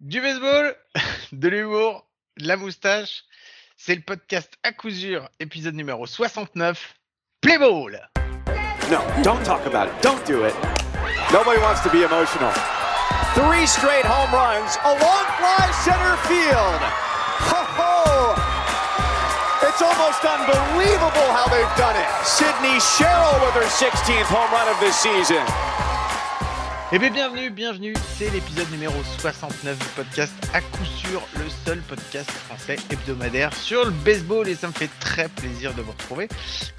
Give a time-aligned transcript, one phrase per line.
[0.00, 0.74] Du baseball,
[1.32, 2.06] de l'humour,
[2.38, 3.24] de la moustache.
[3.76, 6.94] C'est le podcast à coup sûr, épisode numéro 69.
[7.42, 8.08] Play ball!
[8.90, 9.92] No, don't talk about it.
[10.00, 10.54] Don't do it.
[11.30, 12.50] Nobody wants to be emotional.
[13.36, 16.80] Three straight home runs, a long fly center field.
[17.52, 18.32] Ho ho!
[19.68, 22.08] It's almost unbelievable how they've done it.
[22.24, 25.44] Sydney Sherrill with her 16th home run of this season.
[26.92, 27.94] Eh bien, bienvenue, bienvenue.
[28.16, 33.84] C'est l'épisode numéro 69 du podcast à coup sûr, le seul podcast français hebdomadaire sur
[33.84, 36.26] le baseball et ça me fait très plaisir de vous retrouver,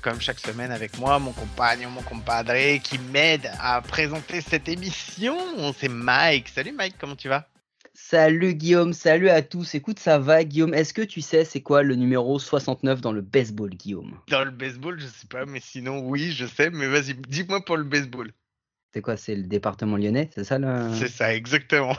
[0.01, 2.51] comme chaque semaine avec moi, mon compagnon, mon compadre
[2.83, 5.37] qui m'aide à présenter cette émission.
[5.77, 6.49] C'est Mike.
[6.49, 7.47] Salut Mike, comment tu vas?
[7.93, 9.75] Salut Guillaume, salut à tous.
[9.75, 13.21] Écoute, ça va Guillaume Est-ce que tu sais c'est quoi le numéro 69 dans le
[13.21, 14.17] baseball, Guillaume?
[14.27, 17.77] Dans le baseball, je sais pas, mais sinon oui, je sais, mais vas-y, dis-moi pour
[17.77, 18.33] le baseball.
[18.93, 21.95] C'est quoi C'est le département lyonnais C'est ça là C'est ça, exactement.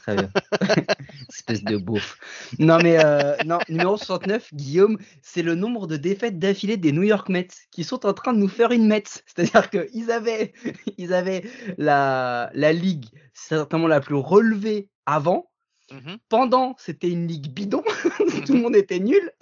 [0.00, 0.30] Très bien.
[1.28, 2.18] Espèce de bouffe.
[2.58, 7.02] Non, mais euh, non, numéro 69, Guillaume, c'est le nombre de défaites d'affilée des New
[7.02, 9.04] York Mets qui sont en train de nous faire une Mets.
[9.26, 10.52] C'est-à-dire qu'ils avaient,
[10.98, 11.44] ils avaient
[11.78, 15.50] la, la ligue certainement la plus relevée avant.
[15.90, 16.18] Mhm.
[16.28, 17.82] Pendant, c'était une ligue bidon.
[18.46, 19.32] Tout le monde était nul.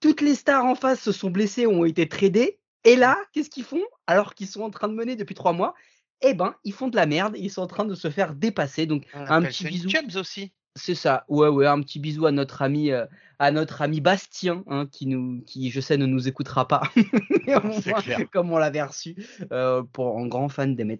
[0.00, 2.58] Toutes les stars en face se sont blessées, ont été tradées.
[2.84, 5.74] Et là, qu'est-ce qu'ils font Alors qu'ils sont en train de mener depuis trois mois,
[6.22, 8.86] eh ben, ils font de la merde, ils sont en train de se faire dépasser.
[8.86, 9.88] Donc, On un petit bisou.
[10.18, 10.52] Aussi.
[10.76, 13.06] C'est ça, ouais, ouais, un petit bisou à notre ami, euh,
[13.38, 16.82] à notre ami Bastien, hein, qui nous, qui, je sais, ne nous écoutera pas,
[18.32, 19.16] comme on l'avait reçu,
[19.52, 20.98] euh, pour un grand fan des Mets.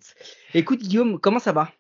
[0.55, 1.71] Écoute, Guillaume, comment ça va?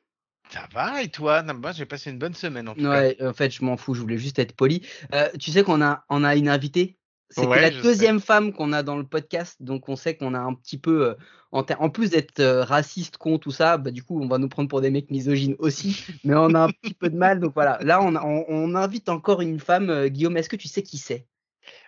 [0.50, 1.42] Ça va et toi?
[1.42, 3.10] Moi, j'ai passé une bonne semaine en tout cas.
[3.20, 4.86] En fait, je m'en fous, je voulais juste être poli.
[5.14, 6.98] Euh, tu sais qu'on a, on a une invitée?
[7.28, 7.82] C'est Ouais, la sais.
[7.82, 11.08] deuxième femme qu'on a dans le podcast, donc on sait qu'on a un petit peu,
[11.10, 11.14] euh,
[11.50, 14.68] en, plus d'être euh, raciste, con, tout ça, bah, du coup, on va nous prendre
[14.68, 17.78] pour des mecs misogynes aussi, mais on a un petit peu de mal, donc voilà.
[17.82, 19.90] Là, on, a- on, on invite encore une femme.
[19.90, 21.26] Euh, Guillaume, est-ce que tu sais qui c'est?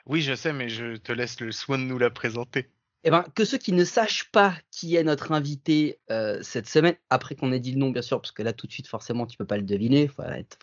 [0.07, 2.71] Oui, je sais, mais je te laisse le soin de nous la présenter.
[3.05, 6.97] Eh ben, que ceux qui ne sachent pas qui est notre invité euh, cette semaine,
[7.11, 9.25] après qu'on ait dit le nom, bien sûr, parce que là, tout de suite, forcément,
[9.25, 10.59] tu peux pas le deviner, il faut être,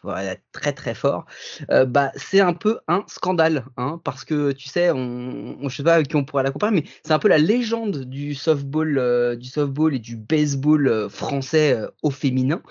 [0.51, 1.25] très très fort.
[1.71, 5.77] Euh, bah, c'est un peu un scandale, hein, parce que tu sais, on, on, je
[5.77, 8.35] sais pas avec qui on pourrait la comparer, mais c'est un peu la légende du
[8.35, 12.61] softball, euh, du softball et du baseball français au féminin.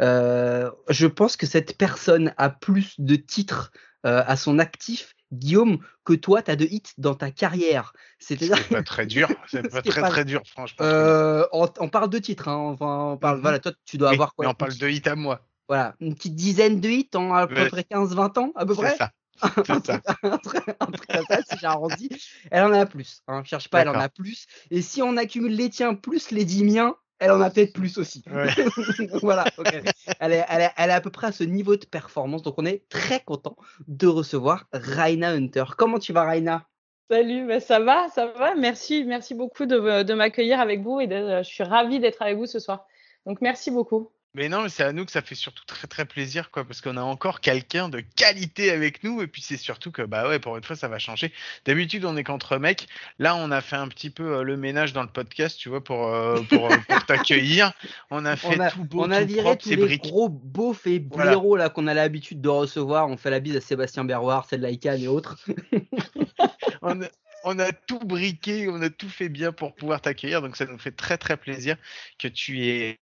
[0.00, 3.70] Je pense que cette personne a plus de titres
[4.02, 7.92] à son actif, Guillaume, que toi, tu as de hits dans ta carrière.
[8.18, 9.28] C'est-à-dire C'est pas très dur.
[9.48, 10.84] C'est pas très pas- très dur, franchement.
[10.84, 13.42] euh, on, on parle de titres, hein, enfin, on parle, Mhm.
[13.42, 15.40] voilà, toi tu dois Oui, avoir quoi mais on parle de hit à moi.
[15.68, 18.96] Voilà, une petite dizaine de hits en à peu près 15-20 ans, à peu près.
[18.96, 19.12] ça.
[19.66, 20.00] C'est ça.
[20.22, 22.10] un, truc, un truc comme ça, si j'arrondis.
[22.50, 24.46] Elle en a plus, hein, cherche pas, elle en a plus.
[24.70, 27.98] Et si on accumule les tiens plus les 10 miens, elle en a peut-être plus
[27.98, 28.24] aussi.
[28.30, 28.48] Ouais.
[29.22, 29.72] voilà, ok.
[30.20, 32.54] elle, est, elle, est, elle est à peu près à ce niveau de performance, donc
[32.58, 35.64] on est très content de recevoir Raina Hunter.
[35.76, 36.66] Comment tu vas, Raina?
[37.10, 38.54] Salut, bah, ça va, ça va.
[38.54, 42.36] Merci, merci beaucoup de, de m'accueillir avec vous et de- je suis ravie d'être avec
[42.36, 42.86] vous ce soir.
[43.26, 44.12] Donc merci beaucoup.
[44.34, 46.80] Mais non, mais c'est à nous que ça fait surtout très très plaisir, quoi, parce
[46.80, 50.38] qu'on a encore quelqu'un de qualité avec nous, et puis c'est surtout que, bah ouais,
[50.38, 51.32] pour une fois, ça va changer.
[51.64, 52.86] D'habitude, on est qu'entre mecs.
[53.18, 55.82] Là, on a fait un petit peu euh, le ménage dans le podcast, tu vois,
[55.82, 57.72] pour, euh, pour, euh, pour t'accueillir.
[58.10, 59.82] On a fait on a, tout beau, on a tout viré propre, tous c'est les
[59.84, 60.02] briques.
[60.04, 61.32] gros beaufs et Voilà.
[61.32, 63.08] blaireaux là qu'on a l'habitude de recevoir.
[63.08, 65.38] On fait la bise à Sébastien Berroir, celle de Laïcan et autres.
[66.82, 67.06] on, a,
[67.42, 70.40] on a tout briqué, on a tout fait bien pour pouvoir t'accueillir.
[70.40, 71.76] Donc ça nous fait très très plaisir
[72.18, 72.99] que tu aies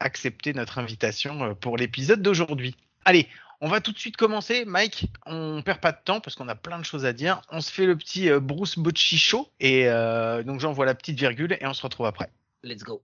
[0.00, 2.76] accepté notre invitation euh, pour l'épisode d'aujourd'hui.
[3.04, 3.28] Allez,
[3.60, 4.64] on va tout de suite commencer.
[4.64, 7.42] Mike, on perd pas de temps parce qu'on a plein de choses à dire.
[7.50, 11.18] On se fait le petit euh, Bruce Bocci show et euh, donc j'envoie la petite
[11.18, 12.30] virgule et on se retrouve après.
[12.62, 13.02] Let's go.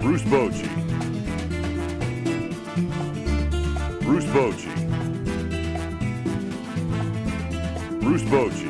[0.00, 0.64] Bruce Bochy.
[4.02, 4.68] Bruce Bochy.
[8.00, 8.66] Bruce Bochy.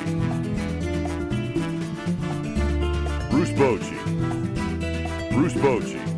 [3.31, 3.95] Bruce Bochy.
[5.33, 6.10] Bruce Bochy.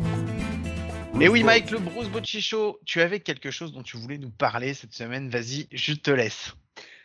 [1.21, 4.29] Et oui, Mike, le Bruce Bocci show, tu avais quelque chose dont tu voulais nous
[4.31, 5.29] parler cette semaine.
[5.29, 6.53] Vas-y, je te laisse.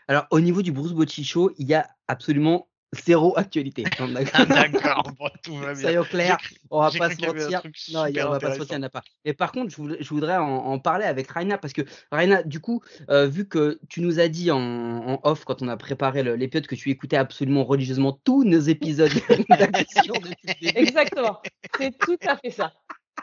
[0.08, 2.66] Alors au niveau du Bruce Bocci Show, il y a absolument
[3.04, 3.84] zéro actualité.
[4.48, 5.82] D'accord, bon, tout va bien.
[5.82, 6.38] Soyons clairs,
[6.70, 7.60] on va pas se mentir.
[7.92, 9.02] Non, on va pas se mentir, il n'y en a pas.
[9.26, 12.42] Et par contre, je voulais- je voudrais en, en parler avec Raina parce que Raina,
[12.42, 15.76] du coup, euh, vu que tu nous as dit en, en off quand on a
[15.76, 19.12] préparé l'épisode que tu écoutais absolument religieusement tous nos épisodes
[19.50, 20.68] début.
[20.74, 21.40] Exactement.
[21.78, 22.72] C'est tout à fait ça.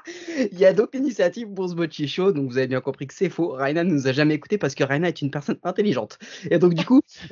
[0.52, 3.30] Il y a donc l'initiative Bourse Bocci Show, donc vous avez bien compris que c'est
[3.30, 3.50] faux.
[3.50, 6.20] Raina ne nous a jamais écouté parce que Raina est une personne intelligente.
[6.50, 7.02] Et donc du coup,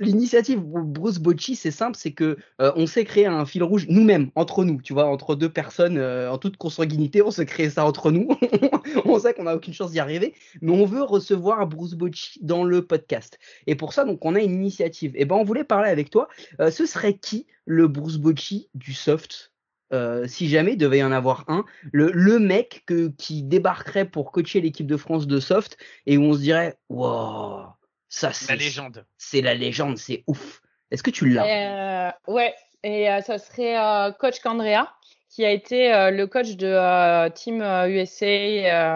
[0.00, 4.30] l'initiative Bruce Bocci, c'est simple, c'est que euh, on s'est créé un fil rouge nous-mêmes,
[4.34, 7.84] entre nous, tu vois, entre deux personnes euh, en toute consanguinité, on s'est créé ça
[7.84, 8.28] entre nous.
[9.04, 12.64] on sait qu'on n'a aucune chance d'y arriver, mais on veut recevoir Bruce Bocci dans
[12.64, 13.38] le podcast.
[13.66, 15.12] Et pour ça, donc, on a une initiative.
[15.14, 16.28] Et ben, on voulait parler avec toi.
[16.60, 19.53] Euh, ce serait qui le Bruce Bocci du soft?
[19.94, 24.04] Euh, si jamais il devait y en avoir un, le, le mec que, qui débarquerait
[24.06, 27.66] pour coacher l'équipe de France de soft et où on se dirait, wow,
[28.08, 29.06] ça La c'est légende.
[29.18, 30.60] c'est la légende, c'est ouf.
[30.90, 31.48] Est-ce que tu l'as?
[31.48, 34.92] Euh, ouais, et euh, ça serait euh, coach Candrea,
[35.30, 38.26] qui a été euh, le coach de euh, Team USA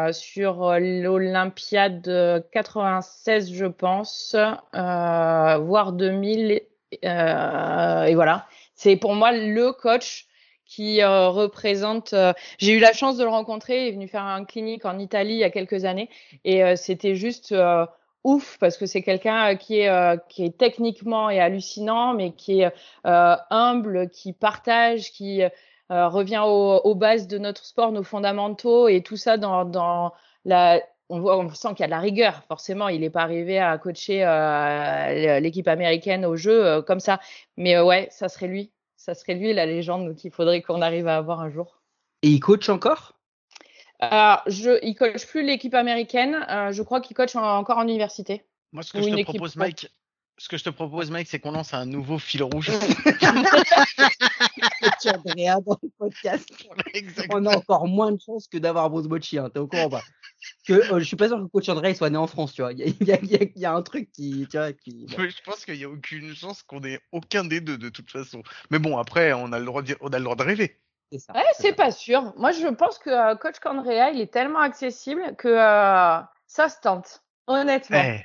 [0.09, 4.37] euh, sur euh, l'Olympiade de 96, je pense,
[4.75, 6.61] euh, voire 2000.
[7.05, 10.28] euh, et voilà, c'est pour moi le coach
[10.69, 12.13] qui euh, représente.
[12.13, 13.87] euh, J'ai eu la chance de le rencontrer.
[13.87, 16.09] Il est venu faire un clinique en Italie il y a quelques années,
[16.45, 17.53] et euh, c'était juste.
[17.53, 17.85] euh,
[18.25, 22.33] ouf parce que c'est quelqu'un euh, qui est euh, qui est techniquement et hallucinant mais
[22.33, 22.73] qui est
[23.05, 25.43] humble qui partage qui
[25.89, 30.13] revient au- aux bases de notre sport nos fondamentaux et tout ça dans dans
[30.45, 33.23] la on voit on sent qu'il y a de la rigueur forcément il n'est pas
[33.23, 37.21] arrivé à coacher euh, l'équipe américaine au jeu euh, comme ça
[37.57, 38.71] mais ouais ça serait lui
[39.09, 41.81] ça serait lui la légende qu'il faudrait qu'on arrive à avoir un jour
[42.23, 43.15] Et il coach encore?
[44.01, 47.85] Alors je il coach plus l'équipe américaine euh, je crois qu'il coach en- encore en
[47.85, 49.61] université Moi, ce que je te équipe propose, pro.
[49.61, 49.89] Mike,
[50.37, 52.71] ce que je te propose, Mike, c'est qu'on lance un nouveau fil rouge.
[52.71, 53.17] Coach
[55.07, 56.47] Andrea dans le podcast.
[56.95, 57.41] Exactement.
[57.41, 60.03] On a encore moins de chances que d'avoir Bruce Bocci, hein, t'es au courant pas?
[60.67, 62.63] Que, euh, Je suis pas sûr que Coach Andrea il soit né en France, tu
[62.63, 62.73] vois.
[62.73, 64.47] Il y a, y y un truc qui.
[64.51, 65.07] Tu vois, qui...
[65.19, 68.11] Mais je pense qu'il n'y a aucune chance qu'on ait aucun des deux de toute
[68.11, 68.43] façon.
[68.71, 70.81] Mais bon, après, on a le droit de, on a le droit de rêver.
[71.11, 71.33] C'est ça.
[71.33, 72.35] Ouais, c'est pas sûr.
[72.37, 76.81] Moi, je pense que euh, Coach Candrea, il est tellement accessible que euh, ça se
[76.81, 77.23] tente.
[77.47, 78.03] Honnêtement.
[78.05, 78.21] Eh,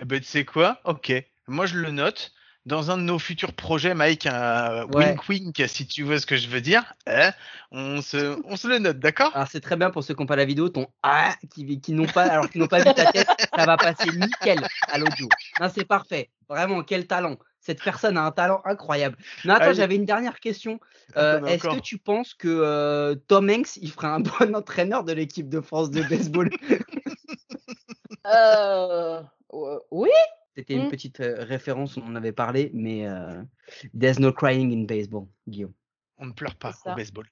[0.00, 0.78] eh ben, tu sais quoi?
[0.84, 1.12] Ok,
[1.48, 2.32] moi je le note.
[2.64, 5.08] Dans un de nos futurs projets, Mike, un Ouais.
[5.10, 7.32] wink wink, si tu vois ce que je veux dire, hein,
[7.72, 9.32] on, se, on se le note, d'accord?
[9.34, 11.92] Alors c'est très bien pour ceux qui n'ont pas la vidéo, ton ah qui, qui
[11.92, 13.26] n'ont pas alors qu'ils n'ont pas vu ta tête,
[13.56, 15.28] ça va passer nickel à l'audio.
[15.74, 16.30] C'est parfait.
[16.48, 17.36] Vraiment, quel talent.
[17.60, 19.16] Cette personne a un talent incroyable.
[19.44, 20.80] Non, attends, j'avais une dernière question.
[21.16, 24.54] Euh, Attends, mais Est-ce que tu penses que euh, Tom Hanks, il ferait un bon
[24.54, 26.50] entraîneur de l'équipe de France de baseball?
[28.26, 29.20] Euh,
[29.52, 30.10] euh, oui.
[30.56, 30.90] C'était une Mm.
[30.90, 33.42] petite référence, on en avait parlé, mais euh,
[33.98, 35.72] there's no crying in baseball, Guillaume.
[36.18, 37.26] On ne pleure pas au baseball.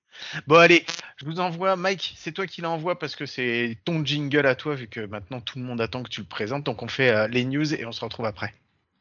[0.49, 0.85] Bon, allez,
[1.17, 1.77] je vous envoie.
[1.77, 5.41] Mike, c'est toi qui l'envoie parce que c'est ton jingle à toi, vu que maintenant
[5.41, 6.65] tout le monde attend que tu le présentes.
[6.65, 8.53] Donc on fait euh, les news et on se retrouve après.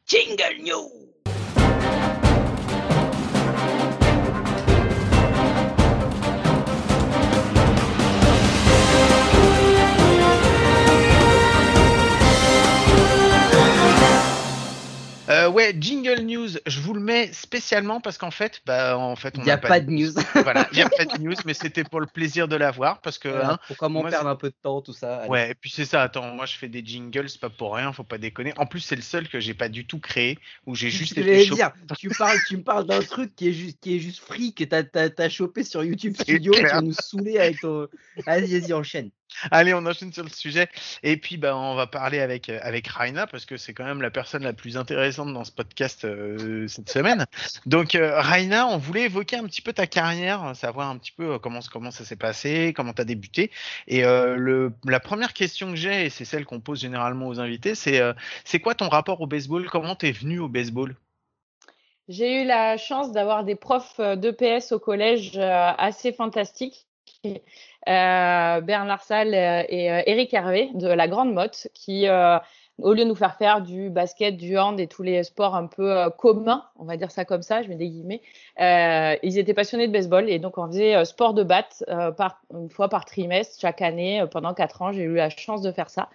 [0.06, 1.09] Jingle News
[15.30, 19.16] Uh, Euh, ouais, jingle news, je vous le mets spécialement parce qu'en fait, bah, en
[19.16, 20.12] fait, on Il n'y a pas de news.
[20.34, 23.18] Voilà, il n'y a pas de news, mais c'était pour le plaisir de l'avoir parce
[23.18, 23.28] que.
[23.28, 25.28] Voilà, hein, Pourquoi m'en moi, perdre un peu de temps, tout ça allez.
[25.28, 27.92] Ouais, et puis c'est ça, attends, moi je fais des jingles, c'est pas pour rien,
[27.92, 28.52] faut pas déconner.
[28.56, 31.20] En plus, c'est le seul que j'ai pas du tout créé, où j'ai juste Je
[31.20, 34.20] été dire, tu parles, tu me parles d'un truc qui est juste, qui est juste
[34.20, 36.76] free que t'as, t'as chopé sur YouTube Studio, tu clair.
[36.76, 37.88] vas nous saouler avec ton.
[38.26, 39.10] Vas-y, vas-y, enchaîne.
[39.50, 40.68] Allez, on enchaîne sur le sujet.
[41.02, 44.02] Et puis, bah, on va parler avec, euh, avec Raina, parce que c'est quand même
[44.02, 47.26] la personne la plus intéressante dans ce podcast euh, cette semaine.
[47.66, 51.34] Donc, euh, Raina, on voulait évoquer un petit peu ta carrière, savoir un petit peu
[51.34, 51.60] euh, comment,
[51.90, 53.50] ça s'est passé, comment tu as débuté.
[53.86, 58.00] Et la première question que j'ai, et c'est celle qu'on pose généralement aux invités, c'est
[58.44, 59.68] c'est quoi ton rapport au baseball?
[59.68, 60.94] Comment t'es venu au baseball?
[62.08, 66.86] J'ai eu la chance d'avoir des profs d'EPS au collège assez fantastiques.
[67.86, 72.06] Bernard Salle et Eric Hervé de la Grande Motte qui,
[72.82, 75.66] au lieu de nous faire faire du basket, du hand et tous les sports un
[75.66, 78.22] peu euh, communs, on va dire ça comme ça, je mets des guillemets,
[78.60, 81.84] euh, ils étaient passionnés de baseball et donc on faisait euh, sport de batte
[82.52, 84.92] une fois par trimestre chaque année pendant quatre ans.
[84.92, 86.08] J'ai eu la chance de faire ça.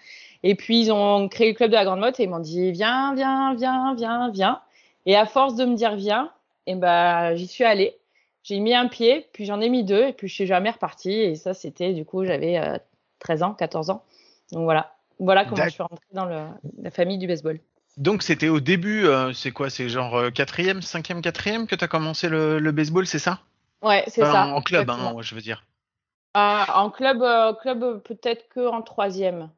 [0.43, 2.71] Et puis ils ont créé le club de la Grande Motte et ils m'ont dit
[2.71, 4.61] viens, viens, viens, viens, viens.
[5.05, 6.31] Et à force de me dire viens,
[6.67, 7.97] et ben j'y suis allée.
[8.43, 11.13] J'ai mis un pied, puis j'en ai mis deux, et puis je suis jamais repartie.
[11.13, 12.77] Et ça, c'était du coup, j'avais euh,
[13.19, 14.03] 13 ans, 14 ans.
[14.51, 14.94] Donc voilà.
[15.19, 16.47] Voilà comment je suis rentrée dans le-
[16.81, 17.59] la famille du baseball.
[17.97, 21.83] Donc, c'était au début, euh, c'est quoi C'est genre euh, quatrième, cinquième, quatrième que tu
[21.83, 23.39] as commencé le, le baseball, c'est ça?
[23.81, 24.55] Ouais, c'est Enfin, ça.
[24.55, 25.63] En club, hein, je veux dire.
[26.33, 29.49] Ah, en club, euh, club peut-être que en troisième.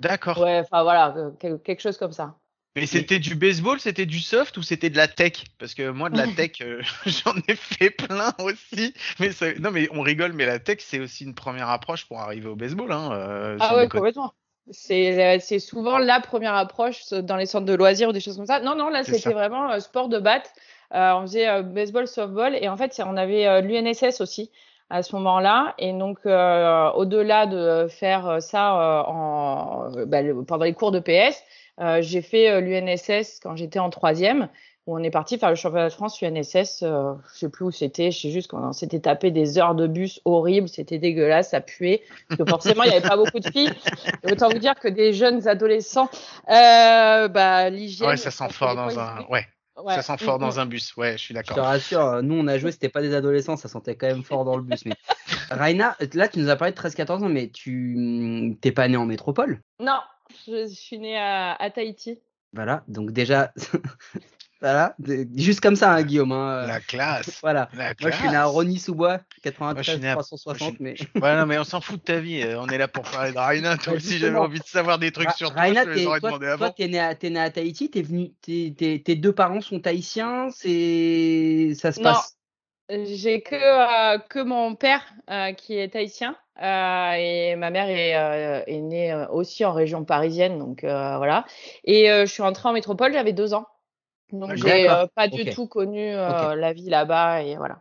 [0.00, 0.38] D'accord.
[0.38, 2.36] Ouais, enfin voilà, euh, quel- quelque chose comme ça.
[2.76, 5.44] Mais c'était du baseball, c'était du soft ou c'était de la tech?
[5.58, 8.94] Parce que moi, de la tech, euh, j'en ai fait plein aussi.
[9.18, 12.20] Mais ça- non, mais on rigole, mais la tech, c'est aussi une première approche pour
[12.20, 12.92] arriver au baseball.
[12.92, 14.32] Hein, euh, Ah ouais, complètement.
[14.70, 18.36] C'est euh, c'est souvent la première approche dans les centres de loisirs ou des choses
[18.36, 18.60] comme ça.
[18.60, 20.52] Non, non, là, c'était vraiment euh, sport de batte.
[20.94, 22.54] Euh, on faisait euh, baseball, softball.
[22.54, 24.50] Et en fait, on avait euh, l'UNSS aussi
[24.90, 25.74] à ce moment-là.
[25.78, 30.74] Et donc, euh, au-delà de faire euh, ça euh, en, euh, bah, le- pendant les
[30.74, 31.42] cours de PS,
[31.80, 34.48] euh, j'ai fait euh, l'UNSS quand j'étais en troisième,
[34.88, 36.82] où on est parti faire le championnat de France UNSS.
[36.82, 38.10] Euh, je sais plus où c'était.
[38.10, 40.66] Je sais juste qu'on s'était tapé des heures de bus horribles.
[40.68, 42.02] C'était dégueulasse, ça puait.
[42.28, 43.70] Parce que forcément, il n'y avait pas beaucoup de filles.
[44.26, 46.08] Et autant vous dire que des jeunes adolescents,
[46.48, 48.08] euh, bah, l'hygiène.
[48.08, 49.26] Ouais, ça sent fort dans un.
[49.28, 49.94] Ouais, Ouais.
[49.94, 50.46] ça sent fort Mm, mm.
[50.46, 50.96] dans un bus.
[50.96, 51.66] Ouais, je suis Je te d'accord.
[51.66, 54.56] rassure, nous on a joué, c'était pas des adolescents, ça sentait quand même fort dans
[54.56, 54.84] le bus.
[54.86, 54.96] Mais
[55.50, 58.96] Raina, là tu nous as parlé de 13-14 ans, mais tu hum, t'es pas né
[58.96, 59.60] en métropole?
[59.78, 60.00] Non,
[60.48, 62.18] je, je suis née à, à Tahiti.
[62.54, 63.52] Voilà, donc déjà,
[64.60, 66.32] voilà, de- juste comme ça, hein, Guillaume.
[66.32, 67.38] hein, euh, La classe.
[67.42, 67.68] Voilà.
[67.74, 68.46] La Moi je suis né à classe.
[68.52, 70.94] Rony-sous-Bois, Moi, je suis 93 né à- 360, mais.
[71.20, 72.42] Ouais, non, mais on s'en fout de ta vie.
[72.42, 73.76] euh, On est là pour parler de Raina.
[73.76, 75.60] Toi Bah, aussi, j'avais envie de savoir des trucs Ra- sur toi.
[75.62, 76.70] Raina, je te t'es- les aurais toi, demandé toi, avant.
[76.70, 79.78] t'es né, à- t'es né à Tahiti, t'es venu, t'es- t'es- tes deux parents sont
[79.80, 82.12] tahitiens, c'est, ça se Non.
[82.12, 82.34] passe.
[82.90, 88.16] J'ai que, euh, que mon père euh, qui est tahitien euh, et ma mère est,
[88.16, 91.44] euh, est née aussi en région parisienne, donc euh, voilà.
[91.84, 93.66] Et euh, je suis rentrée en métropole, j'avais deux ans.
[94.32, 97.80] Donc j'ai euh, pas du tout connu euh, la vie là-bas et voilà.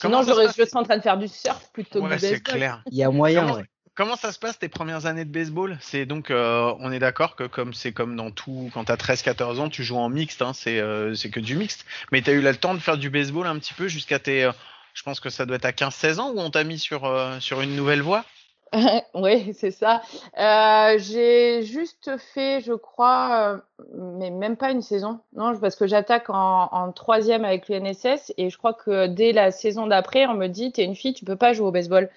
[0.00, 0.56] Comment Sinon, ça se j'aurais- passe?
[0.58, 2.54] je serais en train de faire du surf plutôt que du c'est baseball.
[2.54, 2.82] clair.
[2.90, 3.42] Il y a moyen.
[3.42, 3.64] Comment- ouais.
[3.94, 5.76] Comment ça se passe tes premières années de baseball?
[5.82, 9.60] C'est donc, euh, on est d'accord que comme c'est comme dans tout, quand t'as 13-14
[9.60, 11.84] ans, tu joues en mixte, hein, c'est euh, c'est que du mixte.
[12.10, 14.52] Mais t'as eu le temps de faire du baseball un petit peu jusqu'à tes, euh,
[14.94, 17.38] je pense que ça doit être à 15-16 ans où on t'a mis sur euh,
[17.40, 18.24] sur une nouvelle voie?
[19.14, 20.00] Oui, c'est ça.
[20.38, 25.18] Euh, j'ai juste fait, je crois, euh, mais même pas une saison.
[25.34, 29.50] Non, parce que j'attaque en, en troisième avec l'UNSS et je crois que dès la
[29.50, 32.10] saison d'après, on me dit, t'es une fille, tu peux pas jouer au baseball.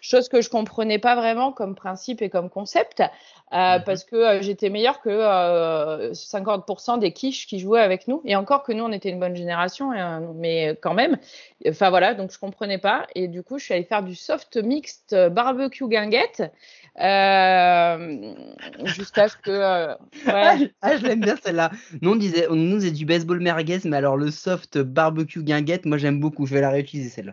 [0.00, 3.84] Chose que je comprenais pas vraiment comme principe et comme concept, euh, Mhm.
[3.84, 8.22] parce que j'étais meilleure que euh, 50% des quiches qui jouaient avec nous.
[8.24, 9.90] Et encore que nous, on était une bonne génération,
[10.34, 11.18] mais quand même.
[11.66, 13.06] Enfin voilà, donc je comprenais pas.
[13.14, 16.42] Et du coup, je suis allée faire du soft mixte barbecue guinguette.
[17.00, 18.34] Euh,
[18.84, 19.50] jusqu'à ce que.
[19.50, 19.94] euh,
[20.26, 20.72] Ah, ouais.
[20.82, 21.70] ah, je l'aime bien celle-là.
[22.02, 25.84] Nous on disait, on nous disait du baseball merguez, mais alors le soft barbecue guinguette,
[25.86, 26.46] moi j'aime beaucoup.
[26.46, 27.32] Je vais la réutiliser celle-là.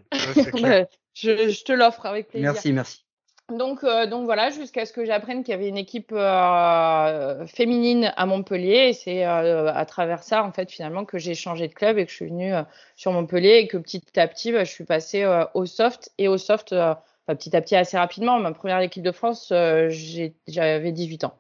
[0.62, 2.52] Ouais, je, je te l'offre avec plaisir.
[2.52, 3.04] Merci, merci.
[3.50, 8.12] Donc, euh, donc voilà, jusqu'à ce que j'apprenne qu'il y avait une équipe euh, féminine
[8.18, 8.90] à Montpellier.
[8.90, 12.04] Et c'est euh, à travers ça, en fait, finalement, que j'ai changé de club et
[12.06, 12.64] que je suis venue euh,
[12.98, 16.28] sur Montpellier et que petit à petit, bah, je suis passée euh, au soft et
[16.28, 16.94] au soft, euh,
[17.28, 18.40] enfin, petit à petit, assez rapidement.
[18.40, 19.90] Ma première équipe de France, euh,
[20.48, 21.38] j'avais 18 ans.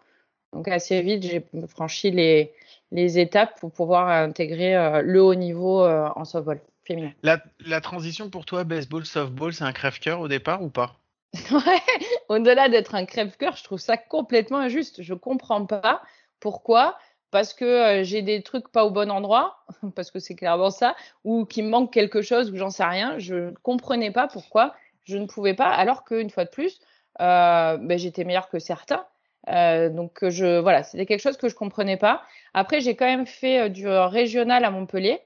[0.53, 2.53] Donc assez vite, j'ai franchi les,
[2.91, 7.11] les étapes pour pouvoir intégrer euh, le haut niveau euh, en softball féminin.
[7.23, 10.95] La, la transition pour toi, baseball, softball, c'est un crève-cœur au départ ou pas?
[11.51, 11.81] Ouais,
[12.29, 15.01] au-delà d'être un crève-cœur, je trouve ça complètement injuste.
[15.01, 16.01] Je comprends pas
[16.39, 16.97] pourquoi.
[17.29, 19.65] Parce que j'ai des trucs pas au bon endroit,
[19.95, 23.19] parce que c'est clairement ça, ou qu'il me manque quelque chose, ou j'en sais rien.
[23.19, 24.73] Je ne comprenais pas pourquoi
[25.07, 26.79] je ne pouvais pas, alors qu'une fois de plus,
[27.21, 29.05] euh, ben, j'étais meilleure que certains.
[29.49, 32.21] Euh, donc euh, voilà, c'était quelque chose que je comprenais pas.
[32.53, 35.19] Après, j'ai quand même fait du régional à Montpellier.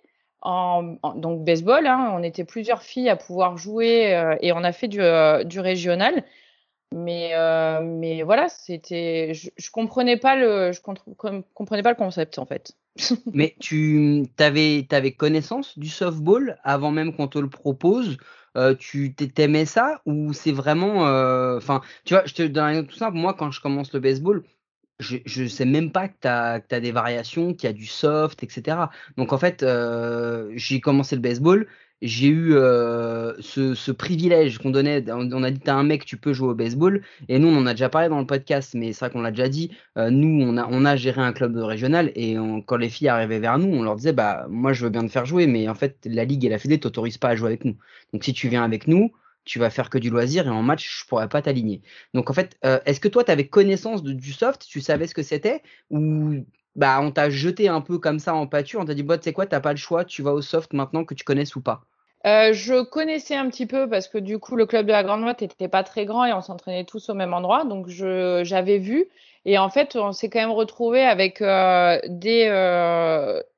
[0.43, 5.01] Donc baseball, hein, on était plusieurs filles à pouvoir jouer et on a fait du,
[5.01, 6.23] régional.
[6.93, 7.33] Mais,
[7.81, 12.75] mais voilà, c'était, je, je comprenais pas le, je comprenais pas le concept en fait.
[13.33, 18.17] Mais tu avais, connaissance du softball avant même qu'on te le propose
[18.57, 21.07] Euh, Tu t'ai- t'aimais ça ou c'est vraiment.
[21.07, 23.17] euh, Enfin, tu vois, je te donne un exemple tout simple.
[23.17, 24.43] Moi, quand je commence le baseball,
[25.01, 28.43] je, je sais même pas que tu as, des variations, qu'il y a du soft,
[28.43, 28.77] etc.
[29.17, 31.67] Donc en fait, euh, j'ai commencé le baseball.
[32.01, 35.03] J'ai eu euh, ce, privilège qu'on donnait.
[35.11, 37.03] On, a dit, t'as un mec, tu peux jouer au baseball.
[37.29, 39.29] Et nous, on en a déjà parlé dans le podcast, mais c'est vrai qu'on l'a
[39.31, 39.71] déjà dit.
[39.97, 43.59] Euh, nous, on a, géré un club régional et on- quand les filles arrivaient vers
[43.59, 45.97] nous, on leur disait bah moi je veux bien te faire jouer, mais en fait
[46.05, 47.75] la ligue et la fédé t'autorisent pas à jouer avec nous.
[48.13, 49.11] Donc si tu viens avec nous,
[49.45, 51.81] tu vas faire que du loisir et en match je pourrais pas t'aligner.
[52.13, 55.07] Donc en fait, euh, est-ce que toi tu avais connaissance de, du soft, tu savais
[55.07, 56.45] ce que c'était ou
[56.75, 59.33] bah on t'a jeté un peu comme ça en pâture, on t'a dit bah sais
[59.33, 61.81] quoi, t'as pas le choix, tu vas au soft maintenant que tu connaisses ou pas?
[62.25, 65.21] Euh, je connaissais un petit peu parce que du coup le club de la Grande
[65.21, 69.07] Motte n'était pas très grand et on s'entraînait tous au même endroit, donc j'avais vu
[69.43, 72.47] et en fait on s'est quand même retrouvé avec euh, des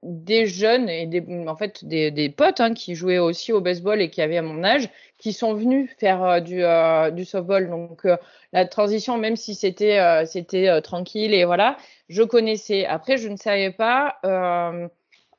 [0.01, 4.01] des jeunes et des en fait des, des potes hein, qui jouaient aussi au baseball
[4.01, 4.89] et qui avaient à mon âge,
[5.23, 7.69] qui sont venus faire euh, du, euh, du softball.
[7.69, 8.17] Donc euh,
[8.51, 11.77] la transition, même si c'était tranquille et voilà,
[12.09, 12.85] je connaissais.
[12.85, 14.19] Après, je ne savais pas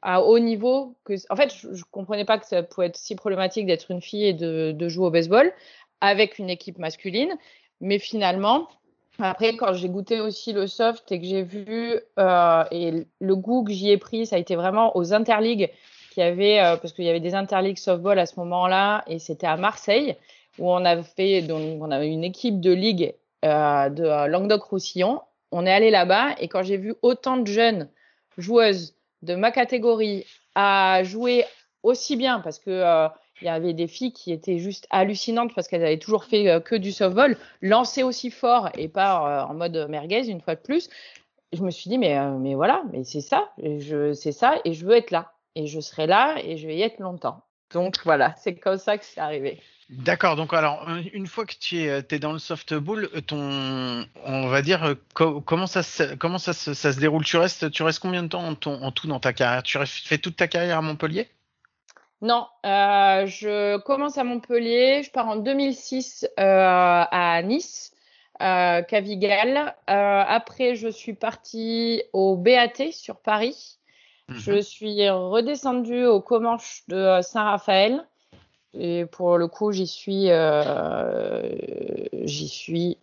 [0.07, 3.15] à haut niveau que, en fait, je, je comprenais pas que ça pouvait être si
[3.15, 5.53] problématique d'être une fille et de, jouer au baseball
[6.01, 7.35] avec une équipe masculine.
[7.81, 8.69] Mais finalement,
[9.19, 12.01] après, quand j'ai goûté aussi le soft et que j'ai vu
[12.71, 15.71] et le goût que j'y ai pris, ça a été vraiment aux interligues
[16.21, 19.47] y avait, euh, parce qu'il y avait des interligues softball à ce moment-là, et c'était
[19.47, 20.17] à Marseille
[20.59, 25.21] où on avait fait, donc on avait une équipe de ligue euh, de euh, Languedoc-Roussillon.
[25.51, 27.89] On est allé là-bas et quand j'ai vu autant de jeunes
[28.39, 31.45] joueuses de ma catégorie à jouer
[31.83, 33.09] aussi bien, parce que
[33.41, 36.75] il y avait des filles qui étaient juste hallucinantes parce qu'elles avaient toujours fait que
[36.75, 40.89] du softball, lancer aussi fort et pas en mode merguez une fois de plus.
[41.53, 44.85] Je me suis dit mais mais voilà, mais c'est ça, je c'est ça et je
[44.85, 47.45] veux être là et je serai là et je vais y être longtemps.
[47.73, 49.61] Donc voilà, c'est comme ça que c'est arrivé.
[49.91, 54.07] D'accord, donc alors un- une fois que tu es, euh, dans le softball, euh, ton,
[54.25, 57.25] on va dire euh, co- comment ça se, comment ça ça se déroule?
[57.25, 59.63] Tu restes, tu restes combien de temps en, ton- en tout dans ta carrière?
[59.63, 61.29] Tu fais toute ta carrière à Montpellier?
[62.23, 67.93] Non, euh, je commence à Montpellier, je pars en 2006 euh, à Nice,
[68.41, 69.75] euh, Cavigal.
[69.87, 73.79] Après, je suis partie au BAT sur Paris.
[74.29, 78.05] Je suis redescendue au Comanche de euh, Saint-Raphaël.
[78.75, 81.43] Et pour le coup, j'y suis, euh,
[82.27, 82.99] suis,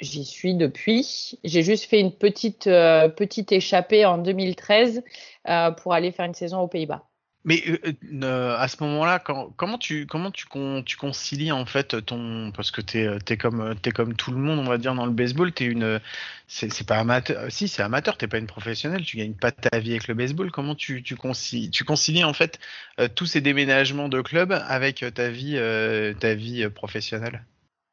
[0.00, 1.38] suis depuis.
[1.42, 5.02] J'ai juste fait une petite, euh, petite échappée en 2013
[5.48, 7.07] euh, pour aller faire une saison aux Pays-Bas.
[7.48, 7.78] Mais euh,
[8.24, 12.70] euh, à ce moment-là, comment tu comment tu, con- tu concilies en fait ton parce
[12.70, 15.52] que t'es es comme t'es comme tout le monde on va dire dans le baseball
[15.52, 16.00] t'es une
[16.46, 19.92] c'est pas amateur si c'est amateur t'es pas une professionnelle tu gagnes pas ta vie
[19.92, 22.58] avec le baseball comment tu tu concilies tu concilies en fait
[23.00, 27.44] euh, tous ces déménagements de club avec euh, ta vie euh, ta vie euh, professionnelle?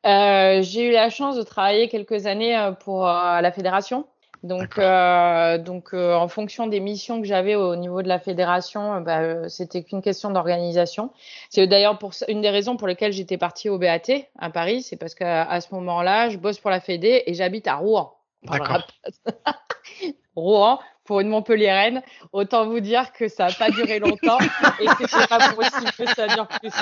[0.06, 4.08] Euh, j'ai eu la chance de travailler quelques années euh, pour euh, la fédération.
[4.46, 8.94] Donc, euh, donc euh, en fonction des missions que j'avais au niveau de la fédération,
[8.94, 11.12] euh, bah, c'était qu'une question d'organisation.
[11.50, 14.98] C'est d'ailleurs pour une des raisons pour lesquelles j'étais partie au BAT à Paris, c'est
[14.98, 18.14] parce qu'à ce moment-là, je bosse pour la Fédé et j'habite à Rouen.
[18.44, 18.86] D'accord.
[20.36, 22.04] Rouen pour une Montpelliéraine.
[22.32, 24.38] Autant vous dire que ça n'a pas duré longtemps
[24.80, 26.74] et que c'est pas possible que ça dure plus.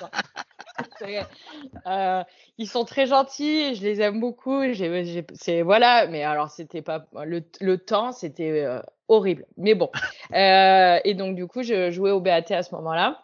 [1.88, 2.24] Euh,
[2.58, 4.62] ils sont très gentils, je les aime beaucoup.
[5.34, 9.46] c'est voilà, mais alors c'était pas le, temps, c'était euh, horrible.
[9.58, 9.90] Mais bon,
[10.34, 13.20] Euh, et donc du coup, je jouais au BAT à ce moment-là.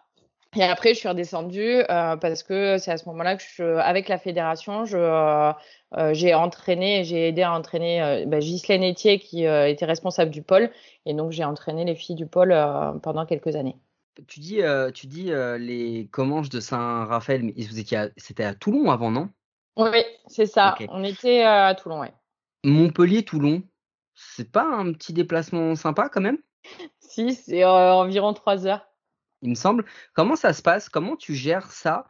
[0.55, 4.85] Et après, je suis redescendue parce que c'est à ce moment-là que avec la fédération,
[4.85, 10.71] j'ai entraîné, j'ai aidé à entraîner euh, bah, Ghislaine Etier qui était responsable du pôle,
[11.05, 12.55] et donc j'ai entraîné les filles du pôle
[13.03, 13.77] pendant quelques années.
[14.27, 17.53] Tu dis, euh, tu dis euh, les Comanches de Saint-Raphaël, mais
[18.17, 19.29] c'était à Toulon avant, non?
[19.77, 20.75] Oui, c'est ça.
[20.89, 22.13] On était à Toulon, ouais.
[22.65, 23.63] Montpellier-Toulon,
[24.13, 26.37] c'est pas un petit déplacement sympa quand même,
[26.99, 28.85] Si, c'est euh, environ trois heures.
[29.41, 29.85] il me semble.
[30.13, 30.89] Comment ça se passe?
[30.89, 32.05] Comment tu gères ça?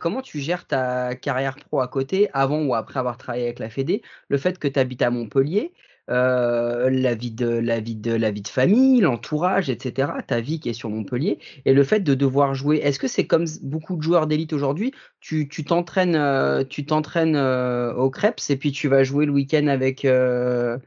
[0.00, 3.68] Comment tu gères ta carrière pro à côté, avant ou après avoir travaillé avec la
[3.68, 4.00] Fédé?
[4.28, 5.74] Le fait que tu habites à Montpellier,
[6.10, 10.22] euh, la vie de la vie de la vie de famille, l'entourage, etc.
[10.22, 12.78] Ta vie qui est sur Montpellier et le fait de devoir jouer.
[12.78, 17.36] Est-ce que c'est comme beaucoup de joueurs d'élite aujourd'hui Tu tu t'entraînes euh, tu t'entraînes
[17.36, 20.78] euh, au Crêpes et puis tu vas jouer le week-end avec euh,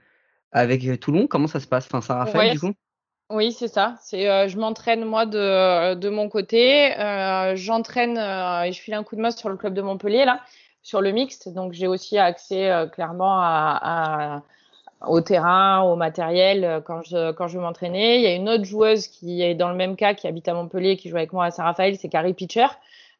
[0.51, 1.27] avec Toulon?
[1.27, 1.85] Comment ça se passe?
[1.87, 2.73] Enfin Saint-Raphaël Ouais, du coup?
[3.31, 3.97] Oui, c'est ça.
[4.01, 6.97] C'est, euh, je m'entraîne moi de, de mon côté.
[6.99, 10.25] Euh, j'entraîne euh, et je file un coup de main sur le club de Montpellier
[10.25, 10.41] là,
[10.83, 11.49] sur le mixte.
[11.49, 13.79] Donc j'ai aussi accès euh, clairement à,
[14.37, 14.43] à-
[15.05, 18.17] au terrain, au matériel euh, quand je quand je veux m'entraîner.
[18.17, 20.53] Il y a une autre joueuse qui est dans le même cas, qui habite à
[20.53, 22.67] Montpellier, qui joue avec moi à Saint-Raphaël, c'est Carrie Pitcher.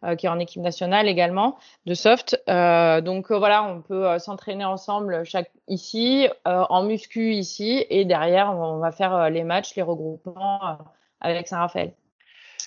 [0.03, 2.39] euh, qui est en équipe nationale également de soft.
[2.47, 8.51] Euh, donc euh, voilà, on peut s'entraîner ensemble chaque ici, en muscu ici, et derrière
[8.55, 10.77] on va faire les matchs, les regroupements
[11.19, 11.93] avec Saint-Raphaël.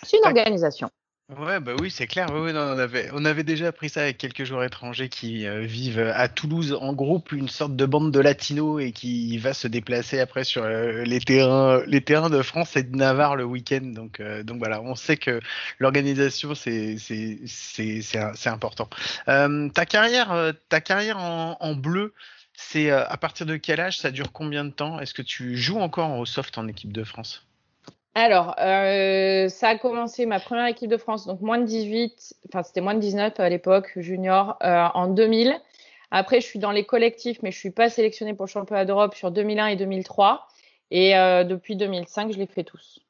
[0.03, 0.91] C'est une organisation.
[1.39, 2.27] Ouais, bah oui, c'est clair.
[2.33, 6.93] On avait, déjà appris ça avec quelques joueurs étrangers qui euh, vivent à Toulouse en
[6.93, 11.05] groupe, une sorte de bande de latinos et qui va se déplacer après sur euh,
[11.05, 13.81] les terrains, de France et de Navarre le week-end.
[13.83, 15.41] Donc, euh, voilà, on sait que
[15.79, 16.97] l'organisation, c'est,
[18.47, 18.89] important.
[19.27, 20.31] Ta carrière,
[21.17, 22.13] en, en bleu,
[22.55, 23.99] c'est à partir de quel âge?
[23.99, 24.99] Ça dure combien de temps?
[24.99, 27.47] Est-ce que tu joues encore au soft en équipe de France?
[28.15, 32.63] Alors, euh, ça a commencé ma première équipe de France, donc moins de 18, enfin
[32.65, 35.55] c'était moins de 19 à l'époque, junior, euh, en 2000.
[36.11, 39.15] Après, je suis dans les collectifs, mais je suis pas sélectionnée pour le championnat d'Europe
[39.15, 40.49] sur 2001 et 2003.
[40.91, 43.01] Et euh, depuis 2005, je les fais tous.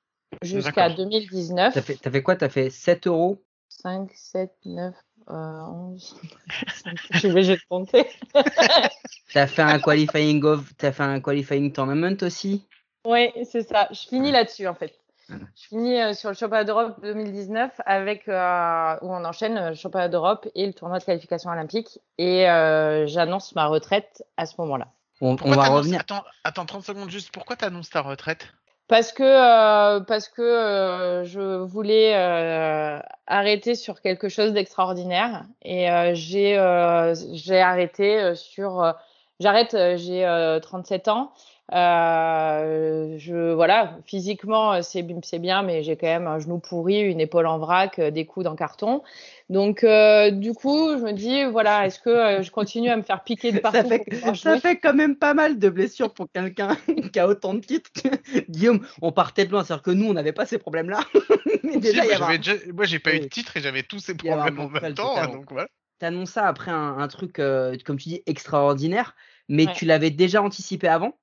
[0.42, 1.06] Jusqu'à D'accord.
[1.06, 1.74] 2019.
[1.74, 2.36] T'as fait, fait quoi?
[2.36, 3.42] T'as fait 7 euros?
[3.70, 4.94] 5, 7, 9.
[5.30, 6.16] euh, 11.
[7.10, 8.04] Je suis obligée de compter.
[9.32, 12.66] T'as fait un qualifying of, t'as fait un qualifying tournament aussi?
[13.04, 13.88] Oui, c'est ça.
[13.90, 14.94] Je finis là-dessus en fait.
[15.28, 15.44] Voilà.
[15.56, 19.74] Je finis euh, sur le championnat d'Europe 2019 avec euh, où on enchaîne euh, le
[19.74, 24.54] championnat d'Europe et le tournoi de qualification olympique et euh, j'annonce ma retraite à ce
[24.58, 24.88] moment-là.
[25.20, 26.00] On, va revenir.
[26.00, 27.30] Attends, attends 30 secondes juste.
[27.30, 28.48] Pourquoi tu annonces ta retraite?
[28.90, 35.88] Parce que euh, parce que euh, je voulais euh, arrêter sur quelque chose d'extraordinaire et
[35.88, 38.92] euh, j'ai euh, j'ai arrêté sur euh,
[39.38, 41.32] j'arrête j'ai euh, 37 ans
[41.72, 47.00] euh, je voilà physiquement euh, c'est c'est bien mais j'ai quand même un genou pourri
[47.00, 49.02] une épaule en vrac euh, des coudes en carton
[49.50, 53.22] donc euh, du coup je me dis voilà est-ce que je continue à me faire
[53.24, 56.76] piquer de partout Ça fait, ça quand même pas mal de blessures pour quelqu'un
[57.12, 57.90] qui a autant de titres.
[58.48, 61.00] Guillaume, on partait de loin, c'est-à-dire que nous, on n'avait pas ces problèmes-là.
[61.80, 64.58] Déjà, Si, moi, déjà- moi, j'ai pas eu de titre et j'avais tous ces problèmes
[64.58, 65.16] en même temps.
[65.16, 65.68] hein, donc voilà.
[65.98, 69.14] T'annonces ça après un, un truc, euh, comme tu dis, extraordinaire,
[69.48, 69.72] mais Ouais.
[69.74, 71.18] tu l'avais déjà anticipé avant?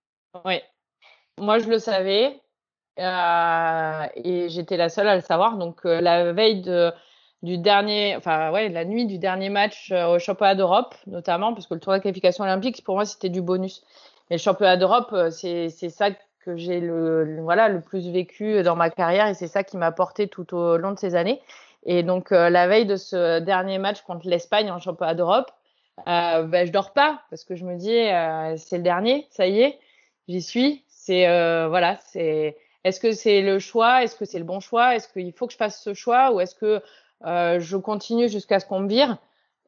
[0.45, 0.59] Oui.
[1.37, 2.41] Moi, je le savais
[2.99, 5.57] euh, et j'étais la seule à le savoir.
[5.57, 6.61] Donc, euh, la veille
[7.43, 11.67] du dernier, enfin, ouais, la nuit du dernier match euh, au championnat d'Europe, notamment, parce
[11.67, 13.83] que le tournoi de qualification olympique, pour moi, c'était du bonus.
[14.29, 16.09] Mais le championnat d'Europe, c'est, ça
[16.39, 19.91] que j'ai le, voilà, le plus vécu dans ma carrière et c'est ça qui m'a
[19.91, 21.41] porté tout au long de ces années.
[21.85, 25.51] Et donc, la veille de ce dernier match contre l'Espagne en championnat d'Europe,
[26.07, 27.95] euh, ben, je dors pas parce que je me dis,
[28.61, 29.79] c'est le dernier, ça y est
[30.27, 30.83] j'y suis.
[30.87, 34.95] C'est euh, voilà, c'est est-ce que c'est le choix, est-ce que c'est le bon choix,
[34.95, 36.81] est-ce qu'il faut que je fasse ce choix ou est-ce que
[37.25, 39.17] euh, je continue jusqu'à ce qu'on me vire?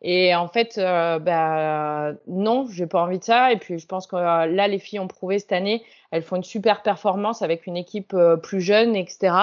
[0.02, 3.52] Et en fait, euh, bah, non, j'ai pas envie de ça.
[3.52, 6.38] Et puis je pense que euh, là, les filles ont prouvé cette année, elles font
[6.38, 9.34] une super performance avec une équipe euh, plus jeune, etc.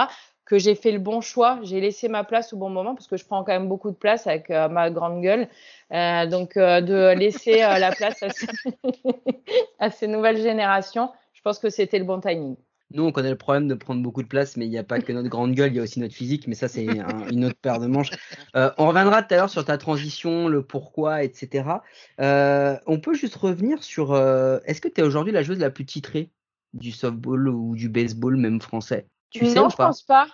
[0.46, 3.16] Que j'ai fait le bon choix, j'ai laissé ma place au bon moment parce que
[3.16, 5.48] je prends quand même beaucoup de place avec euh, ma grande gueule.
[5.92, 8.22] Euh, donc euh, de laisser la place
[9.80, 12.54] à ces, nouvelles générations, je pense que c'était le bon timing.
[12.92, 15.00] Nous, on connaît le problème de prendre beaucoup de place, mais il n'y a pas
[15.00, 17.44] que notre grande gueule, il y a aussi notre physique, mais ça, c'est un- une
[17.44, 18.12] autre paire de manches.
[18.54, 21.82] On reviendra tout à l'heure sur ta transition, le pourquoi, etc.
[22.20, 24.16] On peut juste revenir sur.
[24.64, 26.30] Est-ce que tu es aujourd'hui la joueuse la plus titrée
[26.72, 29.08] du softball ou du baseball, même français?
[29.38, 30.26] Tu sais non, ou je pas pense pas.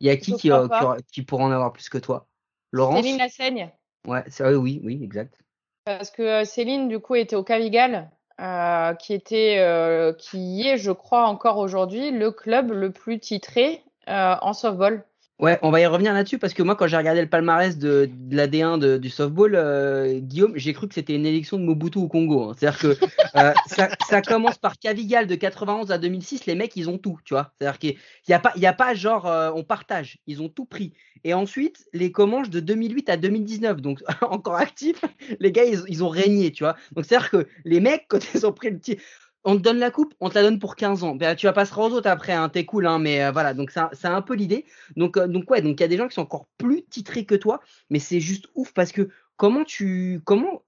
[0.00, 2.26] Il y a qui je qui, pourra en avoir plus que toi?
[2.72, 3.02] Laurence?
[3.04, 3.70] Céline Lassaigne.
[4.06, 5.38] Ouais, c'est oui, oui, exact.
[5.84, 10.78] Parce que euh, Céline, du coup, était au Cavigal, euh, qui était, euh, qui est,
[10.78, 15.04] je crois, encore aujourd'hui, le club le plus titré euh, en softball.
[15.40, 18.10] Ouais, on va y revenir là-dessus parce que moi, quand j'ai regardé le palmarès de,
[18.12, 21.62] de la D1 de- du softball, euh, Guillaume, j'ai cru que c'était une élection de
[21.64, 22.42] Mobutu au Congo.
[22.50, 22.54] hein.
[22.58, 22.98] C'est-à-dire que
[23.36, 23.52] euh,
[24.10, 27.54] ça, commence par Cavigal de 91 à 2006, les mecs, ils ont tout, tu vois.
[27.58, 27.96] C'est-à-dire qu'il
[28.28, 30.92] n'y a pas genre euh, on partage, ils ont tout pris.
[31.24, 35.02] Et ensuite, les Comanches de 2008 à 2019, donc encore actifs,
[35.38, 36.76] les gars, ils, ils ont régné, tu vois.
[36.92, 38.98] Donc c'est-à-dire que les mecs, quand ils ont pris le petit.
[39.44, 41.14] On te donne la coupe, on te la donne pour 15 ans.
[41.14, 43.70] Ben, tu vas passer aux autres après, hein, t'es cool, hein, mais euh, voilà, donc
[43.70, 44.66] c'est un- peu l'idée.
[44.96, 47.34] Donc, euh, donc donc il y a des gens qui sont encore plus titrés que
[47.34, 50.62] toi, mais c'est juste ouf parce que comment tu comment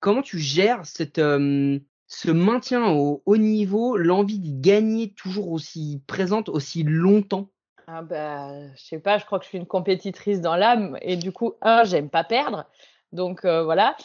[0.00, 6.02] comment tu gères cette euh, ce maintien au haut niveau, l'envie de gagner toujours aussi
[6.06, 7.50] présente aussi longtemps?
[7.86, 11.16] Ah bah, je sais pas, je crois que je suis une compétitrice dans l'âme et
[11.16, 12.64] du coup, un, j'aime pas perdre.
[13.12, 13.96] Donc voilà,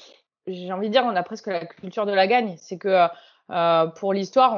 [0.46, 2.56] j'ai envie de dire, on a presque la culture de la gagne.
[2.58, 3.08] C'est que
[3.52, 4.54] euh, pour l'histoire,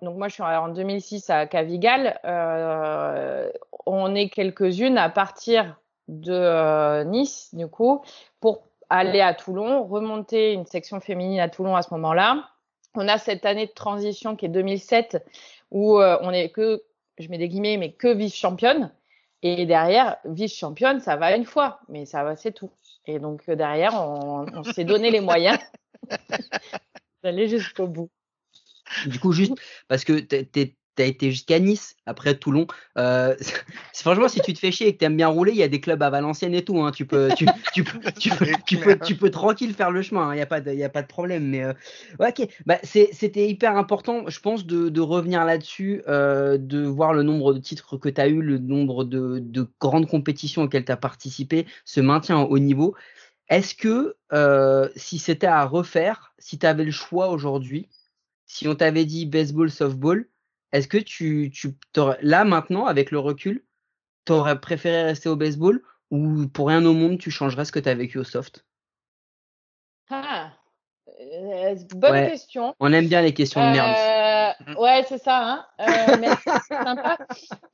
[0.00, 3.50] on- donc moi je suis en 2006 à Cavigal, euh,
[3.86, 5.76] on est quelques-unes à partir
[6.08, 8.02] de euh, Nice du coup
[8.40, 12.48] pour aller à Toulon, remonter une section féminine à Toulon à ce moment-là.
[12.94, 15.24] On a cette année de transition qui est 2007
[15.72, 16.82] où euh, on est que
[17.18, 18.92] je mets des guillemets, mais que vice-championne.
[19.42, 22.70] Et derrière, vice-championne, ça va une fois, mais ça va, c'est tout.
[23.06, 25.58] Et donc euh, derrière, on, on s'est donné les moyens
[27.22, 28.10] d'aller jusqu'au bout.
[29.06, 29.54] Du coup, juste
[29.88, 32.66] parce que tu as été jusqu'à Nice, après Toulon.
[32.96, 33.34] Euh,
[33.94, 35.68] franchement, si tu te fais chier et que tu aimes bien rouler, il y a
[35.68, 36.80] des clubs à Valenciennes et tout.
[36.80, 36.90] hein.
[36.90, 40.32] Tu, peux, tu, tu, peux, tu, peux, tu, peux, tu peux tranquille faire le chemin.
[40.32, 41.48] Il n'y a, pas de- y a pas de problème.
[41.48, 41.74] Mais euh,
[42.18, 47.22] ok, bah, c'était hyper important, je pense, de, de revenir là-dessus, euh, de voir le
[47.22, 50.92] nombre de titres que tu as eu, le nombre de, de grandes compétitions auxquelles tu
[50.92, 52.94] as participé, ce maintien au haut niveau.
[53.48, 54.16] Est-ce que
[54.96, 57.88] si c'était à refaire, si tu avais le choix aujourd'hui,
[58.46, 60.28] si on t'avait dit baseball, softball,
[60.72, 63.64] est-ce que tu, tu t'aurais- là maintenant, avec le recul,
[64.24, 67.78] tu aurais préféré rester au baseball ou pour rien au monde, tu changerais ce que
[67.80, 68.64] tu as vécu au soft?
[70.10, 70.52] Ah,
[71.20, 72.30] euh, bonne Ouais.
[72.30, 72.74] question.
[72.78, 73.96] On aime bien les questions de merde.
[73.96, 75.38] Euh, ouais, c'est ça.
[75.38, 75.66] Hein.
[75.80, 76.28] Euh, mais
[76.84, 77.18] sympa.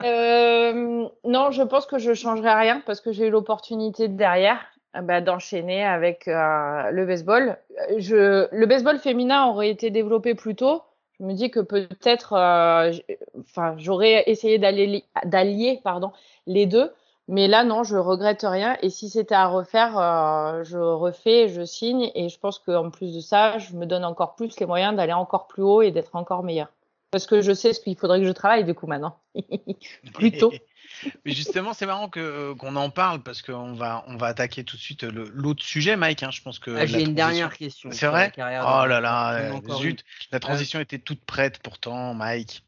[0.03, 4.61] Euh, non, je pense que je changerai rien parce que j'ai eu l'opportunité derrière.
[4.97, 7.59] Euh, bah, d'enchaîner avec euh, le baseball.
[7.99, 10.83] Je, le baseball féminin aurait été développé plus tôt.
[11.19, 12.93] Je me dis que peut-être, euh,
[13.41, 16.13] enfin, j'aurais essayé d'aller li- d'allier, pardon,
[16.47, 16.93] les deux.
[17.29, 18.77] Mais là, non, je regrette rien.
[18.83, 22.11] Et si c'était à refaire, euh, je refais, je signe.
[22.15, 25.13] Et je pense qu'en plus de ça, je me donne encore plus les moyens d'aller
[25.13, 26.69] encore plus haut et d'être encore meilleur.
[27.13, 29.21] Parce que je sais ce qu'il faudrait que je travaille du coup maintenant.
[30.15, 30.53] Plutôt.
[31.25, 34.65] Mais justement, c'est marrant que euh, qu'on en parle parce qu'on va on va attaquer
[34.65, 36.23] tout de suite le- l'autre sujet, Mike.
[36.23, 36.31] hein.
[36.31, 37.91] Je pense que Ah, J'ai une transition- dernière question.
[37.93, 38.33] C'est vrai?
[38.37, 42.63] Oh là là, euh, zut, la transition était toute prête pourtant, Mike.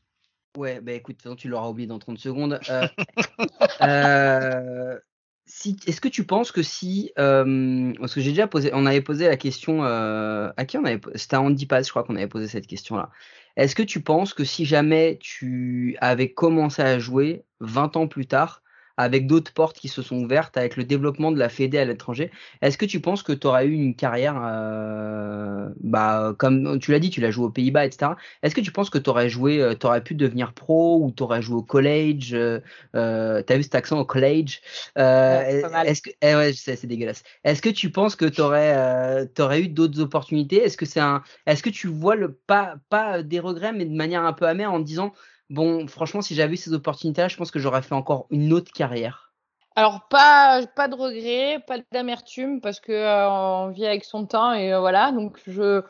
[0.56, 2.60] Ouais, bah écoute, de toute façon, tu l'auras oublié dans 30 secondes.
[2.70, 2.86] Euh,
[3.82, 4.98] euh,
[5.46, 9.00] si, est-ce que tu penses que si, euh, parce que j'ai déjà posé, on avait
[9.00, 12.16] posé la question euh, à qui on avait, c'était à Andy Paz, je crois qu'on
[12.16, 13.10] avait posé cette question-là.
[13.56, 18.26] Est-ce que tu penses que si jamais tu avais commencé à jouer 20 ans plus
[18.26, 18.63] tard,
[18.96, 22.30] avec d'autres portes qui se sont ouvertes, avec le développement de la Fédé à l'étranger,
[22.62, 26.98] est-ce que tu penses que tu aurais eu une carrière, euh, bah, comme tu l'as
[26.98, 28.12] dit, tu l'as joué aux Pays-Bas, etc.
[28.42, 31.22] Est-ce que tu penses que tu aurais joué, tu aurais pu devenir pro ou tu
[31.22, 32.60] aurais joué au college euh,
[32.94, 34.60] euh, T'as vu cet accent au college
[34.98, 35.62] euh, Ouais.
[35.86, 37.22] Est-ce que, eh ouais, c'est dégueulasse.
[37.44, 40.56] Est-ce que tu penses que tu aurais, euh, eu d'autres opportunités?
[40.62, 43.94] Est-ce que c'est un, est-ce que tu vois le pas, pas des regrets, mais de
[43.94, 45.12] manière un peu amère en disant,
[45.50, 48.72] bon, franchement, si j'avais eu ces opportunités-là, je pense que j'aurais fait encore une autre
[48.72, 49.24] carrière.
[49.76, 54.52] Alors pas pas de regret, pas d'amertume parce que euh, on vit avec son temps
[54.52, 55.82] et euh, voilà donc je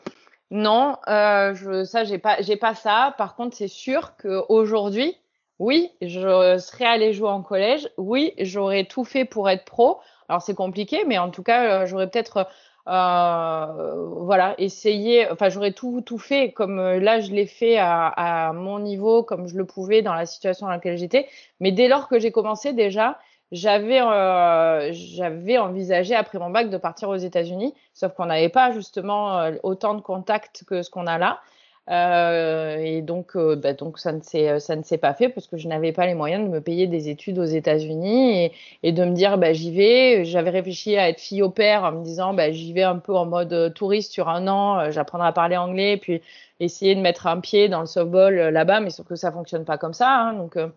[0.49, 3.13] non euh, je ça j'ai pas j'ai pas ça.
[3.19, 5.15] Par contre c'est sûr que aujourd'hui
[5.59, 9.99] oui je serais allée jouer en collège, oui j'aurais tout fait pour être pro.
[10.29, 12.47] Alors c'est compliqué mais en tout cas euh, j'aurais peut-être
[12.87, 18.53] voilà essayé enfin j'aurais tout tout fait comme euh, là je l'ai fait à, à
[18.53, 21.27] mon niveau comme je le pouvais dans la situation dans laquelle j'étais.
[21.59, 23.19] Mais dès lors que j'ai commencé déjà
[23.51, 28.71] j'avais euh, j'avais envisagé après mon bac de partir aux États-Unis, sauf qu'on n'avait pas
[28.71, 31.39] justement euh, autant de contacts que ce qu'on a là.
[31.87, 35.45] Euh, et donc, euh, bah, donc ça ne s'est ça ne s'est pas fait parce
[35.45, 38.91] que je n'avais pas les moyens de me payer des études aux États-Unis et, et
[38.91, 40.25] de me dire bah j'y vais.
[40.25, 43.15] J'avais réfléchi à être fille au père en me disant bah j'y vais un peu
[43.15, 46.21] en mode euh, touriste sur un an, euh, j'apprendrai à parler anglais puis
[46.59, 49.65] essayer de mettre un pied dans le softball euh, là-bas, mais sauf que ça fonctionne
[49.65, 50.09] pas comme ça.
[50.09, 50.69] Hein, donc euh,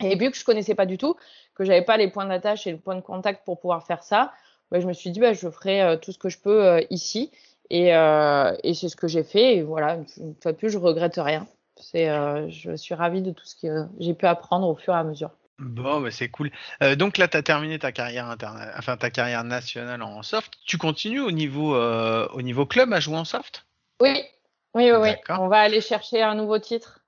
[0.00, 1.16] et vu que je connaissais pas du tout,
[1.54, 4.32] que j'avais pas les points d'attache et le point de contact pour pouvoir faire ça,
[4.70, 6.80] bah, je me suis dit bah, je ferai euh, tout ce que je peux euh,
[6.90, 7.30] ici
[7.70, 10.78] et, euh, et c'est ce que j'ai fait et voilà une fois de plus je
[10.78, 11.46] regrette rien.
[11.76, 14.98] C'est euh, je suis ravie de tout ce que j'ai pu apprendre au fur et
[14.98, 15.30] à mesure.
[15.58, 16.50] Bon, bah, c'est cool.
[16.82, 20.54] Euh, donc là, tu as terminé ta carrière interna- enfin ta carrière nationale en soft.
[20.66, 23.66] Tu continues au niveau euh, au niveau club à jouer en soft?
[24.00, 24.22] Oui,
[24.74, 25.10] oui, oui.
[25.28, 27.00] On va aller chercher un nouveau titre.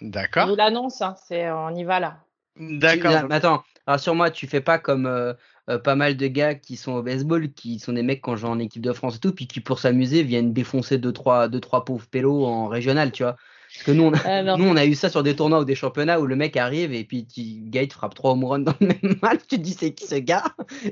[0.00, 0.48] Je D'accord.
[0.48, 2.18] vous l'annonce, hein, c'est on y va là.
[2.56, 3.28] D'accord.
[3.28, 5.34] Mais attends, rassure-moi, tu fais pas comme
[5.68, 8.48] euh, pas mal de gars qui sont au baseball, qui sont des mecs quand jouent
[8.48, 11.60] en équipe de France et tout, puis qui pour s'amuser viennent défoncer deux trois, deux,
[11.60, 13.36] trois pauvres pélos en régional, tu vois.
[13.72, 14.56] Parce que nous on, a, non.
[14.56, 16.94] nous, on a eu ça sur des tournois ou des championnats où le mec arrive
[16.94, 19.56] et puis tu, gars il te frappe trois home runs dans le même match, tu
[19.56, 20.44] te dis c'est qui ce gars?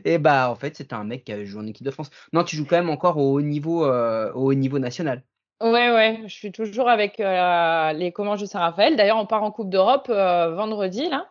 [0.05, 2.11] Et bah en fait c'était un mec qui a joué en équipe de France.
[2.33, 5.23] Non, tu joues quand même encore au haut niveau, euh, au haut niveau national.
[5.61, 8.97] Ouais, ouais, je suis toujours avec euh, les Comanches de Saint-Raphaël.
[8.97, 11.29] D'ailleurs, on part en Coupe d'Europe euh, vendredi, là,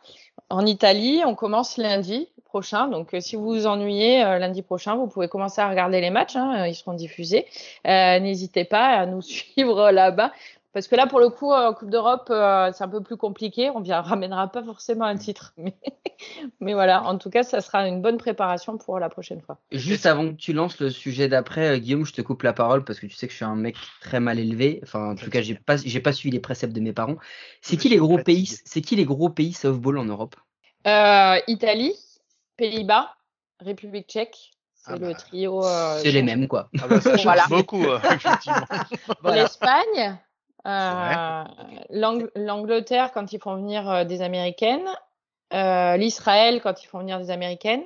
[0.49, 1.21] en Italie.
[1.25, 2.87] On commence lundi prochain.
[2.87, 6.11] Donc, euh, si vous vous ennuyez euh, lundi prochain, vous pouvez commencer à regarder les
[6.11, 6.35] matchs.
[6.35, 7.47] hein, ils seront diffusés.
[7.87, 10.31] Euh, N'hésitez pas à nous suivre là-bas.
[10.71, 13.17] Parce que là, pour le coup, euh, en Coupe d'Europe, euh, c'est un peu plus
[13.17, 13.71] compliqué.
[13.71, 15.53] On ne ramènera pas forcément un titre.
[15.63, 15.73] Mais,
[16.61, 19.57] mais voilà, en tout cas, ça sera une bonne préparation pour la prochaine fois.
[19.71, 22.83] Juste avant que tu lances le sujet d'après, euh, Guillaume, je te coupe la parole
[22.85, 24.79] parce que tu sais que je suis un mec très mal élevé.
[24.83, 27.17] Enfin, en tout cas, j'ai pas, j'ai pas suivi les préceptes de mes parents.
[27.61, 30.35] C'est qui les gros pays, c'est qui les gros pays softball en Europe?
[30.85, 31.93] Euh, Italie,
[32.57, 33.13] Pays-Bas,
[33.59, 34.51] République tchèque.
[34.75, 35.13] C'est Ah le bah.
[35.15, 35.63] trio.
[35.65, 36.69] euh, C'est les mêmes, quoi.
[36.81, 37.43] Ah bah, ça change Voilà.
[37.49, 38.65] beaucoup, euh, effectivement.
[39.21, 39.43] Voilà.
[39.43, 40.17] L'Espagne,
[40.67, 41.43] euh,
[41.89, 44.87] l'Ang- l'Angleterre quand ils font venir euh, des Américaines,
[45.53, 47.83] euh, l'Israël quand ils font venir des Américaines.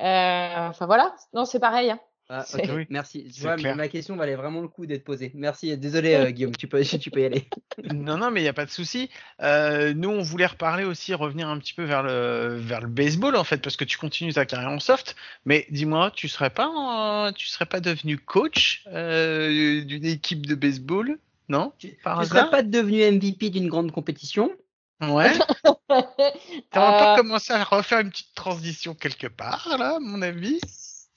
[0.00, 1.90] Euh, enfin voilà, non c'est pareil.
[1.90, 2.00] hein.
[2.34, 3.30] Ah, C'est- ok, Oui, merci.
[3.30, 5.32] Tu vois, ma question valait vraiment le coup d'être posée.
[5.34, 5.76] Merci.
[5.76, 7.46] Désolé, euh, Guillaume, tu peux, tu peux y aller.
[7.92, 9.10] Non, non, mais il n'y a pas de souci.
[9.42, 13.36] Euh, nous, on voulait reparler aussi, revenir un petit peu vers le, vers le baseball,
[13.36, 15.14] en fait, parce que tu continues ta carrière en soft.
[15.44, 20.54] Mais dis-moi, tu serais pas, en- tu serais pas devenu coach euh, d'une équipe de
[20.54, 21.18] baseball,
[21.50, 21.74] non?
[21.78, 24.50] Tu, tu hasard serais pas devenu MVP d'une grande compétition?
[25.02, 25.32] Ouais.
[25.88, 26.06] T'aurais
[26.70, 30.60] pas Euh, commencé à refaire une petite transition quelque part, là, à mon avis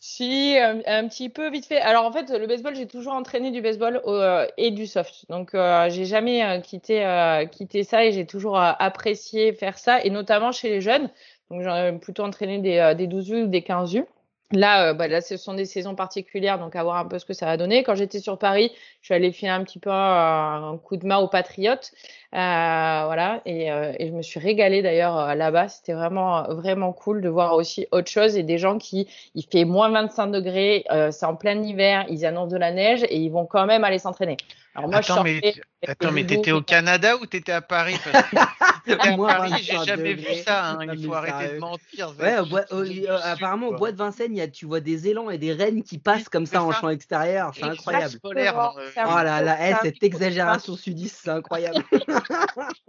[0.07, 1.79] Si, un, un petit peu vite fait.
[1.79, 5.25] Alors en fait, le baseball, j'ai toujours entraîné du baseball euh, et du soft.
[5.29, 9.79] Donc euh, j'ai jamais euh, quitté, euh, quitté ça et j'ai toujours euh, apprécié faire
[9.79, 11.09] ça, et notamment chez les jeunes.
[11.49, 14.05] Donc j'ai plutôt entraîné des, euh, des 12 U ou des 15 U.
[14.51, 17.25] Là, euh, bah, là, ce sont des saisons particulières, donc à voir un peu ce
[17.25, 17.83] que ça va donner.
[17.83, 21.17] Quand j'étais sur Paris, je suis allée filer un petit peu un, coup de main
[21.17, 21.91] aux Patriotes,
[22.33, 25.67] euh, voilà, et, euh, et, je me suis régalée d'ailleurs euh, là-bas.
[25.69, 29.65] C'était vraiment, vraiment cool de voir aussi autre chose et des gens qui, il fait
[29.65, 33.29] moins 25 degrés, euh, c'est en plein hiver, ils annoncent de la neige et ils
[33.29, 34.37] vont quand même aller s'entraîner.
[34.75, 35.55] Alors moi, Attends, je mais,
[35.87, 37.95] attends, mais t'étais au Canada ou t'étais à Paris?
[38.03, 40.71] Parce que à Paris, j'ai jamais vu ça.
[40.71, 40.79] Hein.
[40.93, 42.13] Il faut arrêter de mentir.
[42.19, 45.07] Ouais, au bois, au, euh, apparemment, au bois de Vincennes, y a, tu vois des
[45.07, 47.53] élans et des rennes qui passent comme ça, ça en champ extérieur.
[47.55, 48.19] C'est incroyable.
[48.19, 51.81] Polaire, oh là là, hey, cette exagération sudiste, c'est incroyable.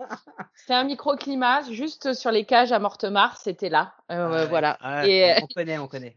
[0.54, 3.94] c'est un microclimat juste sur les cages à Mortemart, c'était là.
[4.10, 4.76] Euh, ouais, voilà.
[5.06, 6.16] Et, on connaît, on connaît.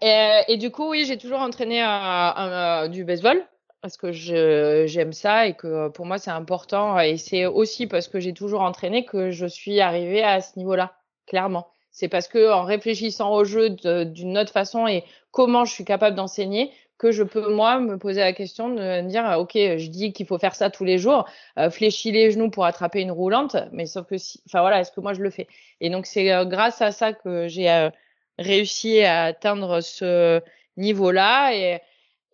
[0.00, 3.40] Et, et du coup, oui, j'ai toujours entraîné euh, du baseball
[3.84, 6.98] parce que j'aime ça et que pour moi c'est important.
[7.00, 10.94] Et c'est aussi parce que j'ai toujours entraîné que je suis arrivée à ce niveau-là,
[11.26, 11.68] clairement.
[11.90, 16.16] C'est parce que en réfléchissant au jeu d'une autre façon et comment je suis capable
[16.16, 20.14] d'enseigner que je peux moi me poser la question de me dire ok je dis
[20.14, 23.56] qu'il faut faire ça tous les jours euh, fléchis les genoux pour attraper une roulante
[23.72, 25.46] mais sauf que si enfin voilà est-ce que moi je le fais?
[25.82, 27.90] Et donc c'est euh, grâce à ça que j'ai euh,
[28.38, 30.40] réussi à atteindre ce
[30.78, 31.82] niveau là et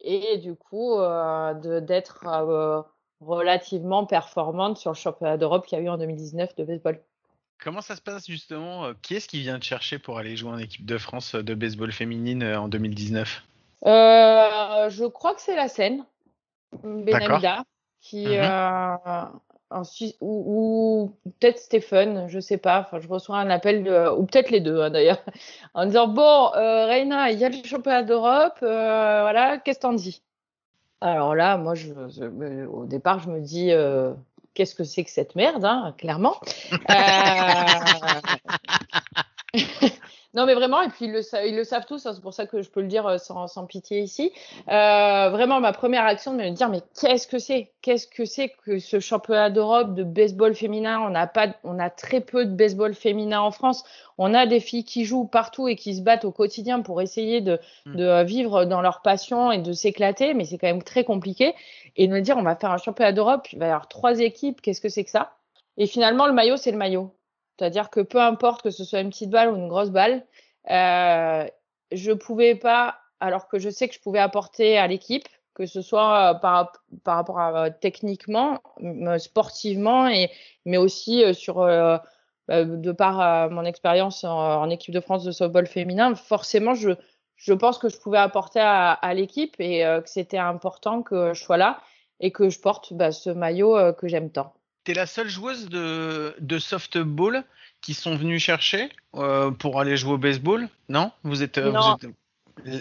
[0.03, 2.83] et du coup euh, d'être euh,
[3.21, 7.01] relativement performante sur le championnat d'Europe qu'il y a eu en 2019 de baseball.
[7.63, 10.51] Comment ça se passe justement euh, Qui est-ce qui vient te chercher pour aller jouer
[10.51, 13.43] en équipe de France de baseball féminine en 2019
[13.87, 16.05] euh, Je crois que c'est la Seine,
[16.83, 17.65] Benamida,
[18.01, 19.31] qui, mmh.
[19.71, 22.81] Ou, ou peut-être Stéphane, je sais pas.
[22.81, 25.23] Enfin, je reçois un appel de, ou peut-être les deux hein, d'ailleurs,
[25.75, 29.83] en disant bon, euh, Reina, il y a le championnat d'Europe, euh, voilà, qu'est-ce que
[29.83, 30.23] t'en dis?
[31.01, 34.13] Alors là, moi, je, je, au départ, je me dis euh,
[34.55, 36.37] qu'est-ce que c'est que cette merde, hein, clairement.
[40.33, 42.47] Non, mais vraiment, et puis ils le, ils le savent tous, hein, c'est pour ça
[42.47, 44.31] que je peux le dire euh, sans, sans pitié ici.
[44.69, 47.73] Euh, vraiment, ma première action de me dire, mais qu'est-ce que c'est?
[47.83, 51.01] Qu'est-ce que c'est que ce championnat d'Europe de baseball féminin?
[51.01, 53.83] On a pas, on a très peu de baseball féminin en France.
[54.19, 57.41] On a des filles qui jouent partout et qui se battent au quotidien pour essayer
[57.41, 57.97] de, mm.
[57.97, 61.55] de euh, vivre dans leur passion et de s'éclater, mais c'est quand même très compliqué.
[61.97, 64.21] Et de me dire, on va faire un championnat d'Europe, il va y avoir trois
[64.21, 65.33] équipes, qu'est-ce que c'est que ça?
[65.77, 67.11] Et finalement, le maillot, c'est le maillot.
[67.61, 70.25] C'est-à-dire que peu importe que ce soit une petite balle ou une grosse balle,
[70.71, 71.47] euh,
[71.93, 75.83] je pouvais pas, alors que je sais que je pouvais apporter à l'équipe, que ce
[75.83, 76.73] soit euh, par,
[77.05, 78.63] par rapport à euh, techniquement,
[79.19, 80.31] sportivement, et,
[80.65, 81.67] mais aussi euh, sur
[82.49, 86.93] de par mon expérience en, équipe de France de softball féminin, forcément, je,
[87.37, 91.45] je pense que je pouvais apporter à, à l'équipe et que c'était important que je
[91.45, 91.79] sois là
[92.21, 94.55] et que je porte bah, ce maillot que j'aime tant
[94.95, 97.45] la seule joueuse de, de softball
[97.81, 101.13] qui sont venues chercher euh, pour aller jouer au baseball Non?
[101.23, 101.65] Vous êtes, êtes...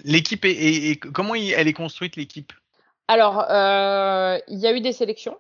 [0.04, 2.52] L'équipe est, est, est, comment elle est construite l'équipe?
[3.08, 5.38] Alors, euh, il y a eu des sélections.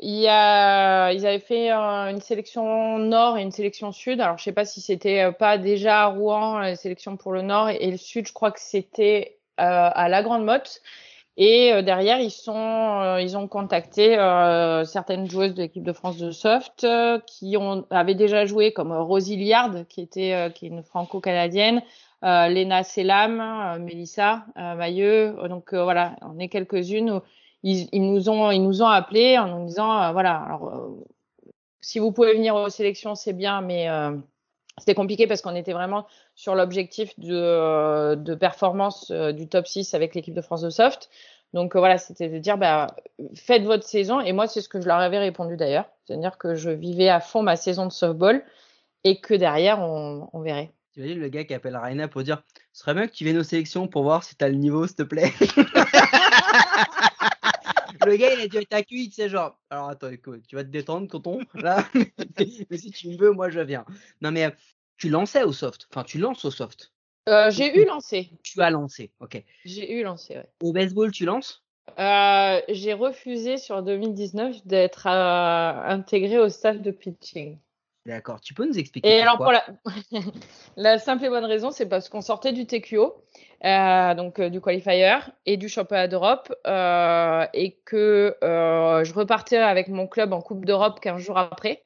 [0.00, 4.20] Il y a, ils avaient fait euh, une sélection nord et une sélection sud.
[4.20, 7.70] Alors, je sais pas si c'était pas déjà à Rouen la sélection pour le nord
[7.70, 8.28] et, et le sud.
[8.28, 10.82] Je crois que c'était à la Grande Motte.
[11.40, 16.32] Et euh, derrière, euh, ils ont contacté euh, certaines joueuses de l'équipe de France de
[16.32, 16.84] soft
[17.26, 17.56] qui
[17.90, 21.80] avaient déjà joué, comme Rosie Liard, qui était est une franco-canadienne,
[22.22, 25.36] Lena Selam, Melissa Mailleux.
[25.48, 27.20] Donc voilà, on est quelques-unes.
[27.62, 30.58] Ils, ils, nous ont, appelés en nous disant, voilà,
[31.80, 33.86] si vous pouvez venir aux sélections, c'est bien, mais
[34.76, 36.06] c'était compliqué parce qu'on était vraiment
[36.38, 41.10] sur l'objectif de, de, performance euh, du top 6 avec l'équipe de France de soft.
[41.52, 42.86] Donc euh, voilà, c'était de dire bah,
[43.34, 44.20] faites votre saison.
[44.20, 45.86] Et moi, c'est ce que je leur avais répondu d'ailleurs.
[46.04, 48.44] C'est-à-dire que je vivais à fond ma saison de softball
[49.02, 50.70] et que derrière, on, verrait.
[50.92, 52.40] Tu imagines le gars qui appelle Raina pour dire
[52.72, 54.86] ce serait bien que tu viennes aux sélections pour voir si tu as le niveau,
[54.86, 55.32] s'il te plaît.
[58.06, 60.68] le gars, il a dû être accueilli, sais, genre, alors attends, écoute, tu vas te
[60.68, 61.84] détendre, tonton, là,
[62.70, 63.84] mais si tu me veux, moi, je viens.
[64.20, 64.52] Non, mais
[64.98, 66.92] tu lançais au soft, enfin, tu lances au soft.
[67.28, 68.30] Euh, j'ai eu lancé.
[68.42, 69.42] Tu as lancé, ok.
[69.64, 70.48] J'ai eu lancé, ouais.
[70.62, 71.62] Au baseball, tu lances?
[71.98, 77.58] Euh, J'ai refusé sur 2019 d'être euh, intégré au staff de pitching.
[78.06, 78.40] D'accord.
[78.40, 79.64] Tu peux nous expliquer Et alors, pour la...
[80.76, 83.22] la simple et bonne raison, c'est parce qu'on sortait du TQO,
[83.64, 90.32] euh, donc du qualifier et du championnat d'Europe, et que je repartais avec mon club
[90.32, 91.84] en Coupe d'Europe 15 jours après,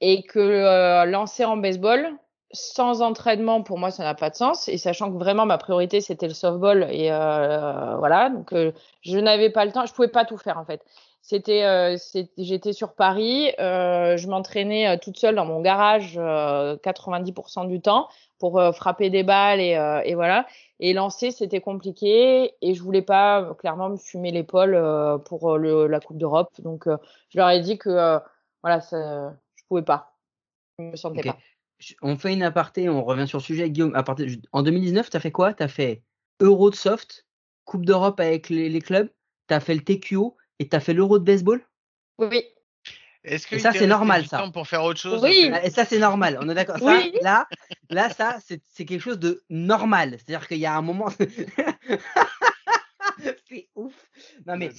[0.00, 2.16] et que lancer en baseball
[2.52, 4.68] sans entraînement, pour moi, ça n'a pas de sens.
[4.68, 8.54] Et sachant que vraiment ma priorité c'était le softball, et voilà, donc
[9.02, 10.82] je n'avais pas le temps, je pouvais pas tout faire en fait
[11.22, 11.96] C'était, euh,
[12.38, 17.80] j'étais sur Paris, euh, je m'entraînais euh, toute seule dans mon garage euh, 90% du
[17.82, 18.08] temps
[18.38, 20.46] pour euh, frapper des balles et, euh, et voilà.
[20.80, 25.52] Et lancer, c'était compliqué et je voulais pas euh, clairement me fumer l'épaule euh, pour
[25.54, 26.50] euh, le, la Coupe d'Europe.
[26.60, 26.96] Donc, euh,
[27.28, 28.18] je leur ai dit que euh,
[28.62, 30.16] voilà, ça, je pouvais pas,
[30.78, 31.36] je me sentais pas.
[32.02, 33.70] On fait une aparté, on revient sur le sujet.
[33.70, 35.54] Guillaume, aparté, en 2019, tu as fait quoi?
[35.54, 36.02] Tu as fait
[36.40, 37.26] Euro de soft,
[37.64, 39.08] Coupe d'Europe avec les, les clubs,
[39.48, 41.64] tu as fait le TQO et tu as fait l'Euro de baseball?
[42.18, 42.42] Oui,
[43.22, 44.38] Est-ce que Et ça, c'est normal, ça.
[44.38, 45.22] temps pour faire autre chose?
[45.22, 45.50] Oui.
[45.52, 46.78] Ah, Et ça, c'est normal, on est d'accord.
[46.80, 47.12] Oui.
[47.22, 47.46] Là,
[47.90, 50.16] là, ça, c'est quelque chose de normal.
[50.18, 51.08] C'est-à-dire qu'il y a un moment.
[53.48, 53.94] c'est ouf.
[54.46, 54.70] Non, mais,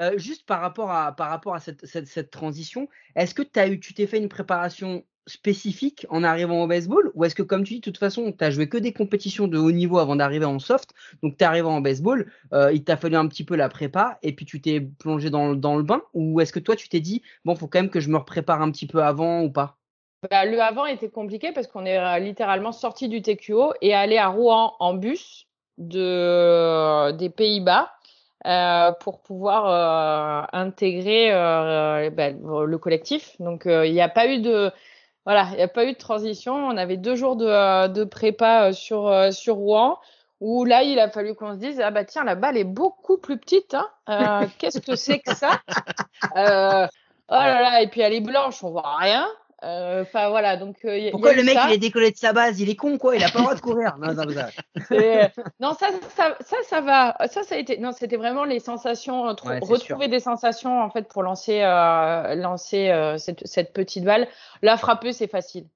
[0.00, 3.68] euh, juste par rapport à, par rapport à cette, cette, cette transition, est-ce que as
[3.68, 7.64] eu, tu t'es fait une préparation spécifique en arrivant au baseball ou est-ce que, comme
[7.64, 10.16] tu dis, de toute façon, tu as joué que des compétitions de haut niveau avant
[10.16, 10.90] d'arriver en soft
[11.22, 14.34] Donc, tu arrivé en baseball, euh, il t'a fallu un petit peu la prépa et
[14.34, 17.00] puis tu t'es plongé dans, le- dans le bain Ou est-ce que toi, tu t'es
[17.00, 19.78] dit, bon, faut quand même que je me prépare un petit peu avant ou pas?
[20.30, 24.18] Bah, le avant était compliqué parce qu'on est euh, littéralement sorti du TQO et allé
[24.18, 25.48] à Rouen en bus
[25.78, 27.92] de, des Pays-Bas
[28.46, 33.34] euh, pour pouvoir euh, intégrer euh, bah, le collectif.
[33.40, 34.70] Donc euh, il n'y a pas eu de
[35.24, 36.54] voilà, il n'y a pas eu de transition.
[36.54, 39.98] On avait deux jours de, euh, de prépa euh, sur euh, sur Rouen
[40.40, 43.18] où là il a fallu qu'on se dise ah bah tiens la balle est beaucoup
[43.18, 43.74] plus petite.
[43.74, 43.88] Hein.
[44.08, 45.60] Euh, Qu'est-ce que c'est que ça?
[46.36, 46.86] Euh,
[47.28, 49.26] Oh là là et puis elle est blanche, on voit rien.
[49.64, 51.66] Euh, Enfin voilà, donc euh, y a- Pourquoi y a le mec ça.
[51.68, 52.60] il est décollé de sa base?
[52.60, 53.96] Il est con quoi Il a pas le droit de courir.
[53.98, 55.86] Non, non, mais ça- non, ça,
[56.16, 57.16] ça, ça, ça va.
[57.28, 57.78] Ça, ça a été.
[57.78, 59.28] Non, c'était vraiment les sensations.
[59.28, 64.04] euh, Ouais, retrouver des sensations en fait pour lancer, euh, lancer euh, cette, cette petite
[64.04, 64.26] balle.
[64.62, 65.66] La frapper, c'est facile.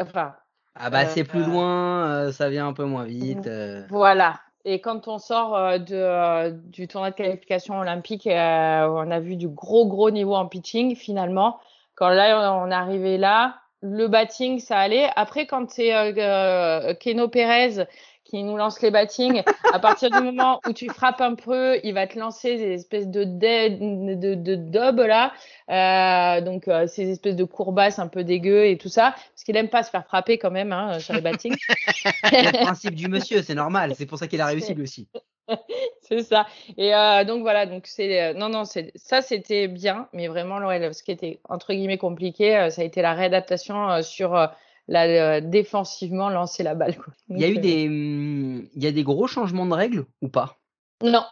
[0.00, 0.34] Enfin,
[0.74, 3.46] Ah bah Euh, c'est plus euh, loin, euh, ça vient un peu moins vite.
[3.46, 3.84] euh.
[3.90, 4.40] voilà.
[4.64, 9.18] Et quand on sort euh, de, euh, du tournoi de qualification olympique, euh, on a
[9.18, 11.58] vu du gros gros niveau en pitching finalement.
[12.00, 15.10] Quand là on est arrivé là, le batting ça allait.
[15.16, 17.84] Après quand c'est euh, euh, Keno Pérez
[18.24, 19.42] qui nous lance les battings,
[19.72, 23.08] à partir du moment où tu frappes un peu, il va te lancer des espèces
[23.08, 25.32] de dead, de, là,
[25.68, 29.56] euh, donc euh, ces espèces de courbasses un peu dégueu et tout ça, parce qu'il
[29.56, 31.56] aime pas se faire frapper quand même hein, sur les battings.
[32.24, 33.94] Le principe du monsieur, c'est normal.
[33.96, 35.08] C'est pour ça qu'il a réussi lui aussi.
[36.02, 36.46] C'est ça.
[36.76, 40.58] Et euh, donc voilà, donc c'est euh, non non, c'est ça c'était bien, mais vraiment
[40.58, 44.34] ouais, ce qui était entre guillemets compliqué, euh, ça a été la réadaptation euh, sur
[44.34, 44.46] euh,
[44.88, 46.96] la euh, défensivement lancer la balle.
[46.96, 47.12] quoi.
[47.28, 50.06] Il y a eu euh, des, hum, il y a des gros changements de règles
[50.22, 50.58] ou pas?
[51.02, 51.24] Non.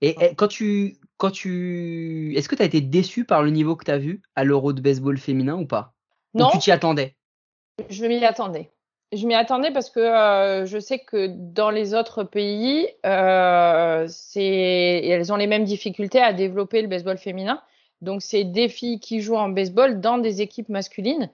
[0.00, 3.76] Et, et quand tu, quand tu, est-ce que tu as été déçu par le niveau
[3.76, 5.94] que tu as vu à l'Euro de baseball féminin ou pas?
[6.34, 7.16] Ou Non, tu t'y attendais?
[7.88, 8.70] Je m'y attendais.
[9.12, 15.32] Je m'y attendais parce que euh, je sais que dans les autres pays, euh, elles
[15.32, 17.62] ont les mêmes difficultés à développer le baseball féminin.
[18.02, 21.30] Donc c'est des filles qui jouent en baseball dans des équipes masculines.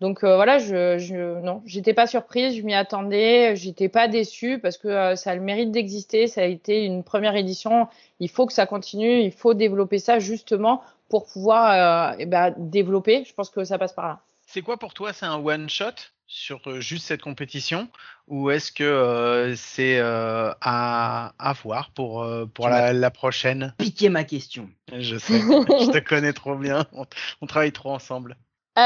[0.00, 4.58] Donc euh, voilà, je, je non, j'étais pas surprise, je m'y attendais, j'étais pas déçue
[4.58, 7.88] parce que ça a le mérite d'exister, ça a été une première édition,
[8.20, 13.24] il faut que ça continue, il faut développer ça justement pour pouvoir eh ben, développer.
[13.24, 14.20] Je pense que ça passe par là.
[14.50, 15.92] C'est quoi pour toi C'est un one shot
[16.26, 17.88] sur euh, juste cette compétition?
[18.28, 23.74] Ou est-ce que euh, c'est euh, à, à voir pour, euh, pour la, la prochaine?
[23.76, 24.70] Piquer ma question.
[24.90, 27.04] Je sais, je te connais trop bien, on,
[27.42, 28.38] on travaille trop ensemble.
[28.78, 28.80] Euh,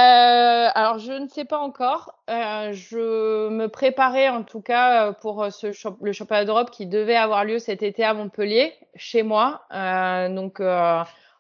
[0.74, 2.18] alors, je ne sais pas encore.
[2.28, 7.14] Euh, je me préparais en tout cas pour ce champ- le championnat d'Europe qui devait
[7.14, 9.64] avoir lieu cet été à Montpellier, chez moi.
[9.72, 10.28] Euh,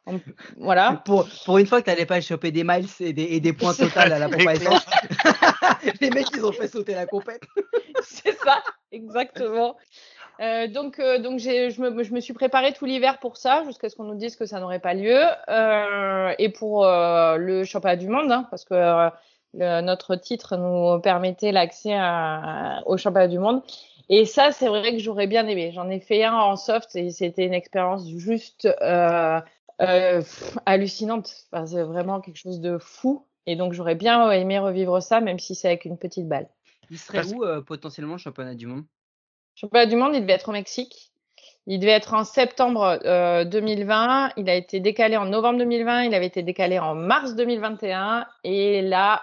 [0.06, 0.22] donc,
[0.56, 1.00] voilà.
[1.04, 3.72] Pour, pour une fois que t'allais pas choper des miles et des, et des points
[3.72, 4.84] C'est total à la pompe essence.
[6.00, 7.42] Les mecs, ils ont fait sauter la compète.
[8.02, 9.76] C'est ça, exactement.
[10.40, 13.62] Euh, donc, euh, donc j'ai, je, me, je me suis préparée tout l'hiver pour ça,
[13.64, 15.20] jusqu'à ce qu'on nous dise que ça n'aurait pas lieu.
[15.48, 19.08] Euh, et pour euh, le championnat du monde, hein, parce que euh,
[19.54, 21.96] le- notre titre nous permettait l'accès
[22.86, 23.62] au championnat du monde.
[24.08, 25.70] Et ça, c'est vrai que j'aurais bien aimé.
[25.72, 28.68] J'en ai fait un en soft et c'était une expérience juste
[29.78, 31.32] pff, hallucinante.
[31.52, 33.26] Enfin, c'est vraiment quelque chose de fou.
[33.46, 36.48] Et donc, j'aurais bien aimé revivre ça, même si c'est avec une petite balle.
[36.90, 38.84] Il serait Parce- où euh, potentiellement le championnat du monde?
[39.54, 41.12] Championnat du monde, il devait être au Mexique.
[41.66, 44.32] Il devait être en septembre euh, 2020.
[44.36, 46.04] Il a été décalé en novembre 2020.
[46.04, 48.26] Il avait été décalé en mars 2021.
[48.44, 49.22] Et là,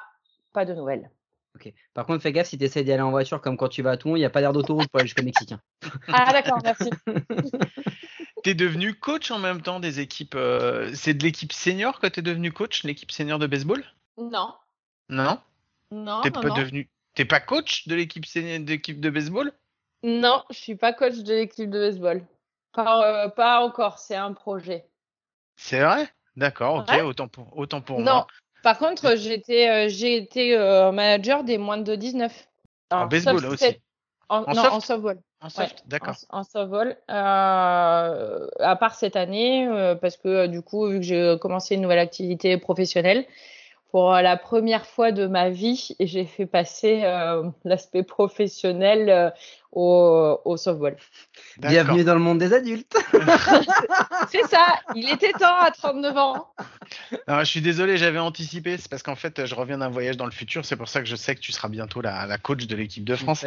[0.53, 1.09] pas de nouvelles.
[1.55, 1.73] Ok.
[1.93, 3.91] Par contre, fais gaffe si tu essaies d'y aller en voiture comme quand tu vas
[3.91, 5.51] à Toulon, il n'y a pas d'air d'autoroute pour aller jusqu'au Mexique.
[5.51, 5.59] hein.
[6.07, 6.91] Ah, d'accord, merci.
[8.49, 10.33] T'es devenu coach en même temps des équipes.
[10.33, 13.85] euh, c'est de l'équipe senior que t'es devenu coach, l'équipe senior de baseball?
[14.17, 14.55] Non,
[15.07, 15.39] Non?
[15.91, 16.55] Non, T'es non, pas non.
[16.55, 16.89] devenu.
[17.13, 19.51] T'es pas coach de l'équipe senior d'équipe de baseball?
[20.01, 22.25] Non, je suis pas coach de l'équipe de baseball.
[22.73, 24.83] Pas, euh, pas encore, c'est un projet.
[25.55, 26.09] C'est vrai?
[26.35, 27.01] D'accord, ok, Ouais.
[27.01, 28.13] autant pour, autant pour Non.
[28.13, 28.27] moi.
[28.63, 30.57] Par contre, été, euh, j'ai été
[30.91, 32.47] manager des moins de 19.
[32.89, 33.77] En baseball aussi.
[34.29, 35.21] En, En non, soft en softball.
[35.41, 36.15] En soft, d'accord.
[36.29, 36.97] En, en softball.
[37.09, 41.75] Euh, à part cette année, euh, parce que euh, du coup, vu que j'ai commencé
[41.75, 43.25] une nouvelle activité professionnelle,
[43.91, 49.29] pour euh, la première fois de ma vie, j'ai fait passer euh, l'aspect professionnel euh,
[49.71, 50.95] au, au softball.
[51.57, 52.95] Bienvenue dans le monde des adultes.
[54.29, 56.53] C'est ça, il était temps à 39 ans.
[57.27, 58.77] Je suis désolé, j'avais anticipé.
[58.77, 60.65] C'est parce qu'en fait, je reviens d'un voyage dans le futur.
[60.65, 63.03] C'est pour ça que je sais que tu seras bientôt la, la coach de l'équipe
[63.03, 63.45] de France.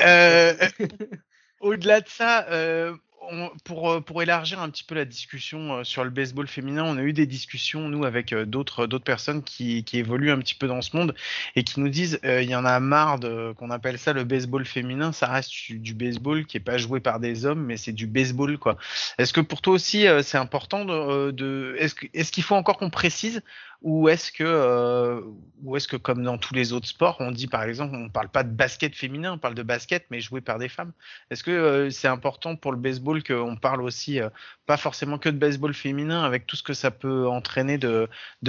[0.00, 0.54] Euh,
[1.60, 2.94] Au-delà de ça, euh,
[3.30, 7.02] euh, pour élargir un petit peu la discussion euh, sur le baseball féminin, on a
[7.02, 10.96] eu des discussions, nous, avec euh, d'autres personnes qui, évoluent un petit peu dans ce
[10.96, 11.14] monde
[11.54, 14.64] et qui nous disent il y en a marre de qu'on appelle ça le baseball
[14.64, 15.12] féminin.
[15.12, 18.58] Ça reste du, baseball qui est pas joué par des hommes, mais c'est du baseball,
[18.58, 18.76] quoi.
[19.18, 23.42] Est-ce que pour toi aussi, c'est important de, est-ce qu'il faut encore qu'on précise
[23.82, 25.22] ou est-ce que
[25.62, 28.28] ou est-ce que comme dans tous les autres sports, on dit par exemple, on parle
[28.28, 30.92] pas de basket féminin, on parle de basket mais joué par des femmes.
[31.30, 34.30] Est-ce que c'est important pour le baseball qu'on parle aussi euh,
[34.66, 38.08] pas forcément que de baseball féminin avec tout ce que ça peut entraîner de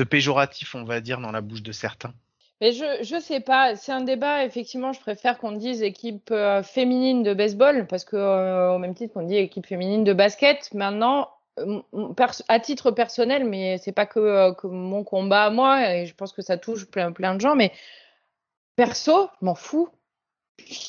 [0.10, 2.14] péjoratif, on va dire dans la bouche de certains.
[2.64, 6.64] Mais je je sais pas, c'est un débat effectivement, je préfère qu'on dise équipe euh,
[6.64, 10.74] féminine de baseball parce que euh, au même titre qu'on dit équipe féminine de basket,
[10.74, 11.82] maintenant euh,
[12.48, 16.32] à titre personnel, mais c'est pas que, que mon combat à moi et je pense
[16.32, 17.74] que ça touche plein plein de gens mais
[18.78, 19.90] perso, je m'en fous.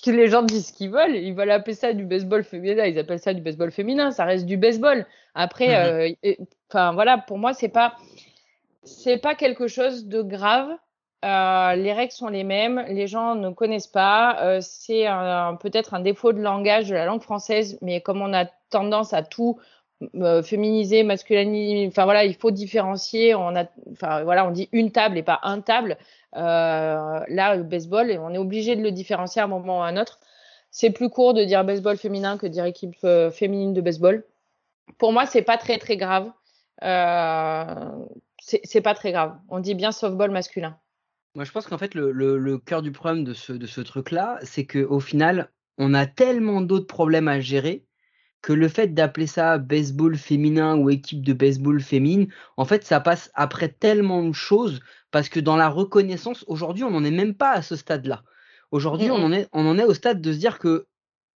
[0.05, 2.99] Que les gens disent ce qu'ils veulent, ils veulent appeler ça du baseball féminin, ils
[2.99, 5.07] appellent ça du baseball féminin, ça reste du baseball.
[5.35, 6.17] Après, Mhm.
[6.27, 7.97] euh, voilà, pour moi c'est pas
[8.83, 10.69] c'est pas quelque chose de grave.
[11.25, 14.37] Euh, les règles sont les mêmes, les gens ne connaissent pas.
[14.43, 15.07] Euh, c'est
[15.61, 19.23] peut-être un défaut de langage de la langue française, mais comme on a tendance à
[19.23, 19.59] tout
[20.17, 23.35] euh, féminiser, masculiniser, enfin voilà, il faut différencier.
[23.35, 25.97] On a, enfin voilà, on dit une table et pas un table.
[26.37, 29.87] Euh, là, le baseball, on est obligé de le différencier à un moment ou à
[29.87, 30.21] un autre.
[30.71, 34.25] C'est plus court de dire baseball féminin que de dire équipe euh, féminine de baseball.
[34.99, 36.31] Pour moi, c'est pas très très grave.
[36.83, 37.91] Euh,
[38.41, 39.37] c'est pas très grave.
[39.49, 40.77] On dit bien softball masculin.
[41.35, 43.81] Moi, je pense qu'en fait, le, le, le cœur du problème de ce, de ce
[43.81, 47.85] truc-là, c'est qu'au final, on a tellement d'autres problèmes à gérer
[48.45, 52.29] que le fait d'appeler ça baseball féminin ou équipe de baseball féminine,
[52.59, 54.81] en fait, ça passe après tellement de choses
[55.11, 58.23] parce que dans la reconnaissance, aujourd'hui, on n'en est même pas à ce stade-là.
[58.71, 59.25] Aujourd'hui, on, Mhm.
[59.25, 60.87] en est, on en est au stade de se dire que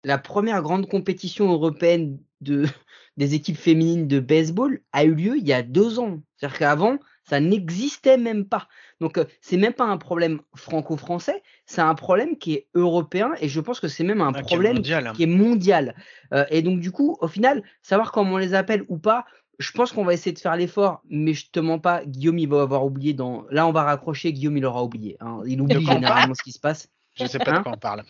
[0.03, 2.63] la première grande compétition européenne de,
[3.17, 6.21] des équipes féminines de baseball a eu lieu il y a deux ans.
[6.35, 6.97] C'est-à-dire qu'avant,
[7.29, 8.67] ça n'existait même pas.
[9.01, 13.49] Donc, euh, c'est même pas un problème franco-français, c'est un problème qui est européen et
[13.49, 15.11] je pense que c'est même un Ah, qui est problème mondial.
[15.13, 15.95] qui est mondial.
[16.33, 19.25] Euh, et donc, du coup, au final, savoir comment on les appelle ou pas,
[19.59, 22.47] je pense qu'on va essayer de faire l'effort, mais je te mens pas, Guillaume, il
[22.47, 23.45] va avoir oublié dans.
[23.49, 25.17] Là, on va raccrocher, Guillaume, il aura oublié.
[25.19, 25.41] hein.
[25.47, 26.89] Il oublie généralement ce qui se passe.
[27.19, 28.03] Je sais pas de Hein quoi on parle.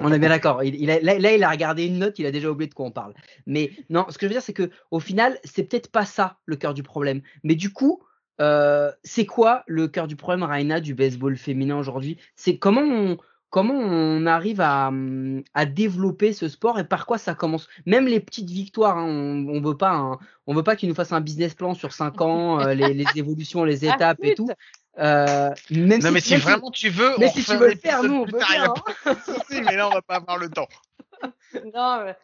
[0.00, 0.64] On est bien d'accord.
[0.64, 2.72] Il, il a- là, là, il a regardé une note, il a déjà oublié de
[2.74, 3.12] quoi on parle.
[3.46, 6.38] Mais non, ce que je veux dire, c'est que au final, c'est peut-être pas ça
[6.46, 7.20] le cœur du problème.
[7.44, 8.02] Mais du coup,
[8.40, 12.18] euh, c'est quoi le cœur du problème, Raina, du baseball féminin aujourd'hui?
[12.34, 13.16] C'est comment on
[13.48, 14.90] comment on arrive à,
[15.54, 17.68] à développer ce sport et par quoi ça commence?
[17.86, 20.94] Même les petites victoires, hein, on, on veut pas, un- on veut pas qu'ils nous
[20.94, 24.34] fassent un business plan sur cinq ans, euh, les, les évolutions, les Ah, étapes et
[24.34, 24.48] tout.
[24.98, 27.76] Euh, même Non, mais si même vraiment tu veux, mais on si tu veux le
[27.76, 30.68] faire, nous, on pas de souci, mais là on va pas avoir le temps.
[31.74, 32.16] Non, mais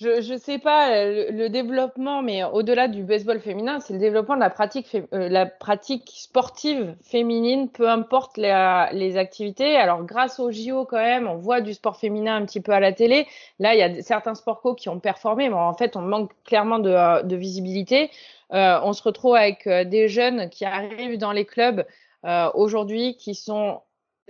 [0.00, 4.34] je je sais pas le, le développement, mais au-delà du baseball féminin, c'est le développement
[4.34, 9.76] de la pratique euh, la pratique sportive féminine, peu importe la- les activités.
[9.76, 12.80] Alors grâce au JO quand même, on voit du sport féminin un petit peu à
[12.80, 13.26] la télé.
[13.58, 16.32] Là, il y a certains sports co qui ont performé, mais en fait, on manque
[16.44, 18.10] clairement de, euh, de visibilité.
[18.52, 21.84] Euh, on se retrouve avec euh, des jeunes qui arrivent dans les clubs
[22.24, 23.80] euh, aujourd'hui, qui sont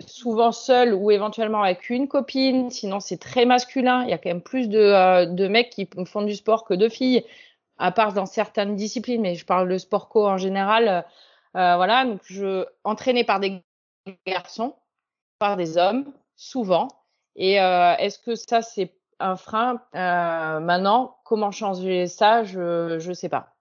[0.07, 2.71] souvent seuls ou éventuellement avec une copine.
[2.71, 4.05] Sinon, c'est très masculin.
[4.05, 6.75] Il y a quand même plus de, euh, de mecs qui font du sport que
[6.75, 7.25] de filles,
[7.79, 9.23] à part dans certaines disciplines.
[9.23, 11.05] Mais je parle de sport co en général.
[11.57, 13.63] Euh, voilà, donc je entraîné par des
[14.27, 14.77] garçons,
[15.39, 16.89] par des hommes, souvent.
[17.37, 19.81] Et euh, est-ce que ça c'est un frein?
[19.93, 22.45] Maintenant, comment changer ça?
[22.45, 23.55] Je je sais pas.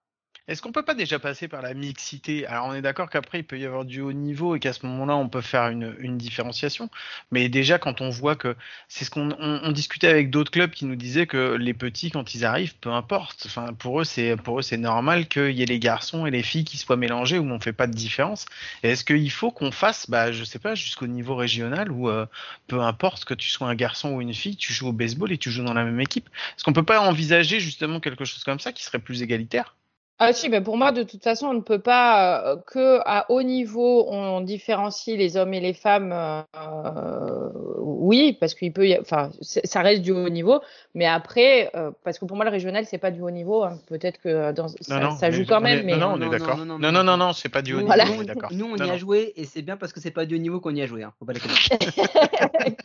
[0.50, 2.44] Est-ce qu'on peut pas déjà passer par la mixité?
[2.44, 4.84] Alors on est d'accord qu'après il peut y avoir du haut niveau et qu'à ce
[4.84, 6.90] moment-là on peut faire une, différenciation.
[7.30, 8.56] Mais déjà quand on voit que
[8.88, 12.10] c'est ce qu'on on, on discutait avec d'autres clubs qui nous disaient que les petits
[12.10, 13.44] quand ils arrivent, peu importe.
[13.46, 16.42] Enfin pour eux c'est pour eux c'est normal qu'il y ait les garçons et les
[16.42, 18.46] filles qui soient mélangés où on fait pas de différence.
[18.82, 22.26] Est-ce qu'il faut qu'on fasse bah je sais pas jusqu'au niveau régional où euh,
[22.66, 25.38] peu importe que tu sois un garçon ou une fille, tu joues au baseball et
[25.38, 26.28] tu joues dans la même équipe?
[26.56, 29.76] Est-ce qu'on peut pas envisager justement quelque chose comme ça qui serait plus égalitaire?
[30.22, 33.24] Ah si, mais pour moi, de toute façon, on ne peut pas euh, que à
[33.30, 36.12] haut niveau, on différencie les hommes et les femmes.
[36.12, 37.48] euh,
[37.78, 40.60] oui, parce qu'il peut, y a- enfin, ça reste du haut niveau.
[40.94, 43.62] Mais après, euh, parce que pour moi, le régional, c'est pas du haut niveau.
[43.64, 43.78] hein.
[43.88, 46.06] Peut-être que dans, ça, non, ça mais joue quand on est- même, mais non, non,
[46.06, 46.56] on Non, est non, d'accord.
[46.58, 48.50] non, non, Non, non, c'est pas du haut Nous, niveau, on nous, d'accord.
[48.52, 50.38] nous, on Non, y a joué et c'est bien parce que c'est pas du haut
[50.38, 51.02] niveau qu'on y a joué.
[51.02, 51.12] Hein.
[51.18, 51.54] Faut pas déconner.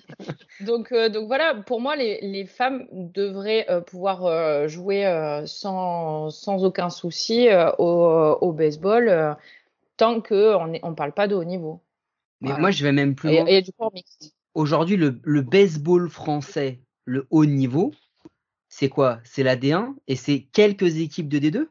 [0.62, 5.46] donc, euh, donc voilà, pour moi, les, les femmes devraient euh, pouvoir euh, jouer euh,
[5.46, 9.34] sans, sans aucun souci euh, au, au baseball euh,
[9.98, 11.82] tant qu'on ne on parle pas de haut niveau.
[12.42, 12.62] Mais Voilà.
[12.62, 13.46] moi, je vais même plus loin.
[14.54, 17.94] Aujourd'hui, le, le baseball français, le haut niveau,
[18.70, 19.20] c'est quoi?
[19.24, 21.68] C'est la D1 et c'est quelques équipes de D2.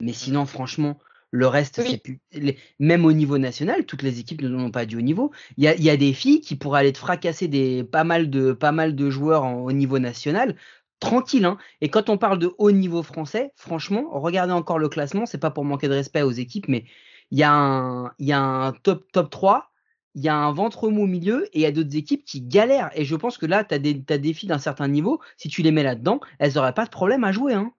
[0.00, 0.98] Mais sinon, franchement,
[1.30, 1.90] le reste, Oui.
[1.92, 2.20] c'est plus.
[2.32, 5.30] les- Même au niveau national, toutes les équipes ne n'ont pas du haut niveau.
[5.56, 8.30] Il y a, y a des filles qui pourraient aller te fracasser des, pas, mal
[8.30, 10.56] de, pas mal de joueurs en- au niveau national.
[11.00, 11.56] Tranquille, hein.
[11.80, 15.24] Et quand on parle de haut niveau français, franchement, regardez encore le classement.
[15.26, 16.84] C'est pas pour manquer de respect aux équipes, mais
[17.30, 19.66] il y a un, il y a un top, top 3
[20.16, 22.40] il y a un ventre mou au milieu et il y a d'autres équipes qui
[22.42, 22.90] galèrent.
[22.94, 25.48] Et je pense que là, tu as des, t'as des filles d'un certain niveau, si
[25.48, 27.54] tu les mets là-dedans, elles n'auraient pas de problème à jouer.
[27.54, 27.72] Hein.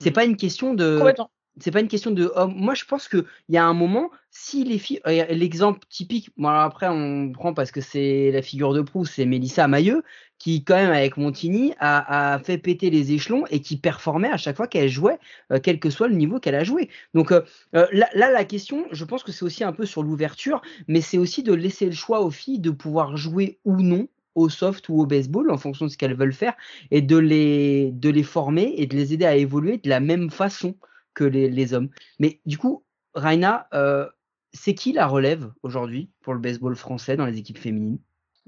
[0.00, 0.12] C'est Mm.
[0.14, 0.98] pas une question de.
[0.98, 1.30] Complètement.
[1.58, 2.30] C'est pas une question de.
[2.36, 5.00] oh, moi, je pense qu'il y a un moment, si les filles.
[5.30, 9.66] L'exemple typique, bon, après, on prend parce que c'est la figure de proue, c'est Mélissa
[9.66, 10.02] Mailleux,
[10.38, 14.36] qui, quand même, avec Montigny, a, a fait péter les échelons et qui performait à
[14.36, 15.18] chaque fois qu'elle jouait,
[15.52, 16.90] euh, quel que soit le niveau qu'elle a joué.
[17.14, 17.42] Donc euh,
[17.74, 21.00] euh, là, là, la question, je pense que c'est aussi un peu sur l'ouverture mais
[21.00, 24.88] c'est aussi de laisser le choix aux filles de pouvoir jouer ou non au soft
[24.88, 26.54] ou au baseball en fonction de ce qu'elles veulent faire
[26.90, 30.30] et de les, de les former et de les aider à évoluer de la même
[30.30, 30.74] façon
[31.16, 31.88] que les, hommes.
[32.20, 34.06] Mais du coup, Raina, euh,
[34.52, 37.98] c'est qui la relève aujourd'hui pour le baseball français dans les équipes féminines?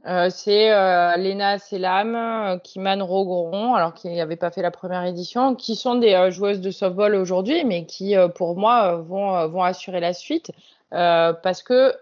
[0.06, 5.04] Euh, c'est euh, Léna Selam, euh, Kiman Rogron, alors qu'il n'avait pas fait la première
[5.04, 10.00] édition, qui sont des joueuses de softball aujourd'hui, mais qui, pour moi, vont, vont assurer
[10.00, 10.52] la suite
[10.90, 11.94] parce que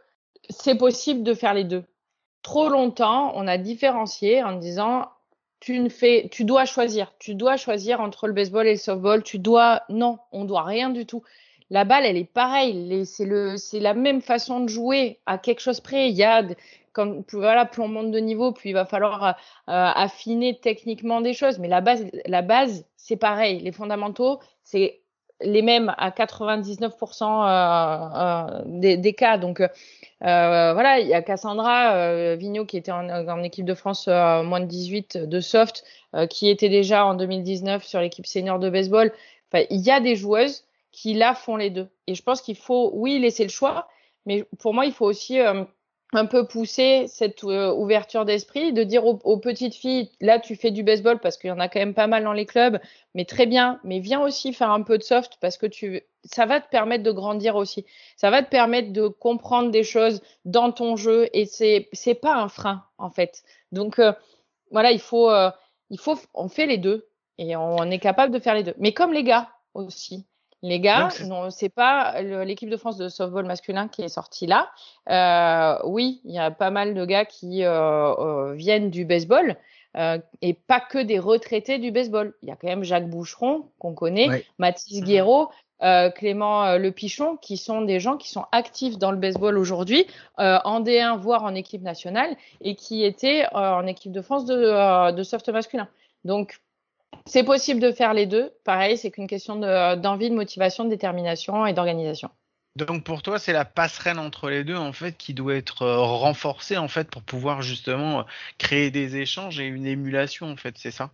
[0.51, 1.85] c'est possible de faire les deux.
[2.43, 5.09] Trop longtemps, on a différencié en disant
[5.61, 9.22] tu ne fais, tu dois choisir, tu dois choisir entre le baseball et le softball,
[9.22, 11.22] tu dois, non, on doit rien du tout.
[11.70, 15.61] La balle, elle est pareille, c'est le, c'est la même façon de jouer à quelque
[15.61, 16.11] chose près.
[16.11, 16.44] Il y a,
[16.92, 19.32] comme voilà, plus on monte de niveau, plus il va falloir euh,
[19.66, 21.59] affiner techniquement des choses.
[21.59, 23.61] Mais la base, la base, c'est pareil.
[23.61, 25.00] Les fondamentaux, c'est
[25.41, 26.89] les mêmes à 99%
[27.24, 28.59] euh,
[28.89, 29.39] euh, des, cas.
[29.39, 29.68] Donc euh,
[30.20, 34.66] voilà, il y a Cassandra Vigneault qui était en, en équipe de France moins de
[34.66, 35.84] 18 de soft,
[36.30, 39.12] qui était déjà en 2019 sur l'équipe senior de baseball.
[39.53, 41.89] Enfin, il y a des joueuses qui là font les deux.
[42.07, 43.89] Et je pense qu'il faut, oui, laisser le choix,
[44.24, 45.39] mais pour moi, il faut aussi
[46.12, 50.70] un peu pousser cette euh, ouverture d'esprit, de dire aux, petites filles, là, tu fais
[50.70, 52.78] du baseball parce qu'il y en a quand même pas mal dans les clubs,
[53.14, 56.46] mais très bien, mais viens aussi faire un peu de soft parce que tu, ça
[56.46, 57.84] va te permettre de grandir aussi.
[58.16, 62.36] Ça va te permettre de comprendre des choses dans ton jeu et c'est, c'est pas
[62.36, 63.42] un frein, en fait.
[63.72, 64.12] Donc, euh,
[64.70, 65.50] voilà, il faut, euh,
[65.90, 68.74] il faut, on fait les deux et on est capable de faire les deux.
[68.78, 70.24] Mais comme les gars aussi.
[70.62, 74.70] Les gars, non, c'est pas l'équipe de France de softball masculin qui est sortie là.
[75.11, 79.57] Euh, oui, il y a pas mal de gars qui euh, euh, viennent du baseball
[79.96, 82.34] euh, et pas que des retraités du baseball.
[82.42, 84.46] Il y a quand même Jacques Boucheron qu'on connaît, Ouais.
[84.59, 85.50] Mathis Guéraud,
[85.82, 90.07] euh, Clément Le Pichon, qui sont des gens qui sont actifs dans le baseball aujourd'hui,
[90.38, 95.12] euh, en D1 voire en équipe nationale et qui étaient en équipe de France de,
[95.12, 95.86] de soft masculin.
[96.24, 96.59] Donc
[97.27, 98.53] c'est possible de faire les deux.
[98.64, 102.31] Pareil, c'est qu'une question de- d'envie, de, motivation, de détermination et d'organisation.
[102.77, 105.99] Donc pour toi, c'est la passerelle entre les deux en fait qui doit être euh,
[105.99, 108.22] renforcée en fait pour pouvoir justement euh,
[108.59, 111.11] créer des échanges et une émulation en fait, c'est ça?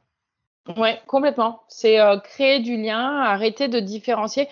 [0.76, 1.62] Ouais, complètement.
[1.68, 4.48] C'est euh, créer du lien, arrêter de différencier.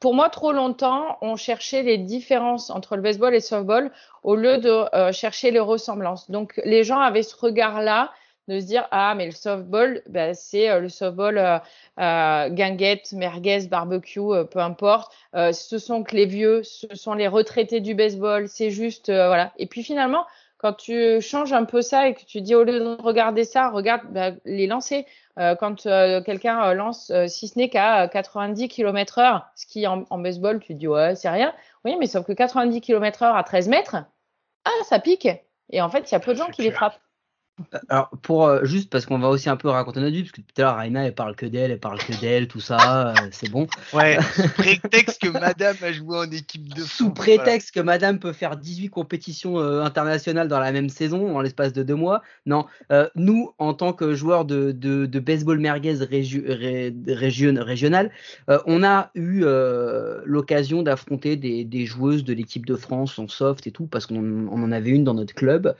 [0.00, 3.92] Pour moi, trop longtemps, on cherchait les différences entre le baseball et le softball
[4.22, 6.30] au lieu de euh, chercher les ressemblances.
[6.30, 8.12] Donc, les gens avaient ce regard-là
[8.48, 11.58] de se dire ah mais le softball, ben, c'est euh, le softball euh,
[11.98, 14.20] euh, guinguette, merguez, barbecue,
[14.50, 15.12] peu importe.
[15.34, 18.48] Ce sont que les vieux, ce sont les retraités du baseball.
[18.48, 19.52] C'est juste voilà.
[19.58, 20.26] Et puis finalement,
[20.58, 23.70] quand tu changes un peu ça et que tu dis au lieu de regarder ça,
[23.70, 25.04] regarde ben, les lancers.
[25.36, 25.82] Quand
[26.24, 30.60] quelqu'un lance, si ce n'est qu'à euh, 90 km heure, ce qui en, en baseball,
[30.60, 31.52] tu te dis ouais, c'est rien.
[31.84, 33.96] Oui, mais sauf que 90 km heure à 13 mètres,
[34.64, 35.28] ah, ça pique.
[35.70, 37.00] Et en fait, il y a peu de gens qui les frappent.
[37.88, 40.40] Alors, pour euh, juste parce qu'on va aussi un peu raconter notre vie, parce que
[40.40, 43.28] tout à l'heure, Raina, elle parle que d'elle, elle parle que d'elle, tout ça, euh,
[43.30, 43.68] c'est bon.
[43.92, 48.32] Ouais, sous prétexte que madame a joué en équipe de Sous prétexte que madame peut
[48.32, 52.22] faire 18 compétitions euh, internationales dans la même saison, en l'espace de deux mois.
[52.46, 52.66] Non,
[53.14, 58.10] nous, en tant que joueurs de, de, de baseball merguez régi- ré- région, régional,
[58.66, 59.44] on a eu
[60.24, 64.48] l'occasion d'affronter des, des joueuses de l'équipe de France en soft et tout, parce qu'on
[64.48, 65.74] on en avait une dans notre club.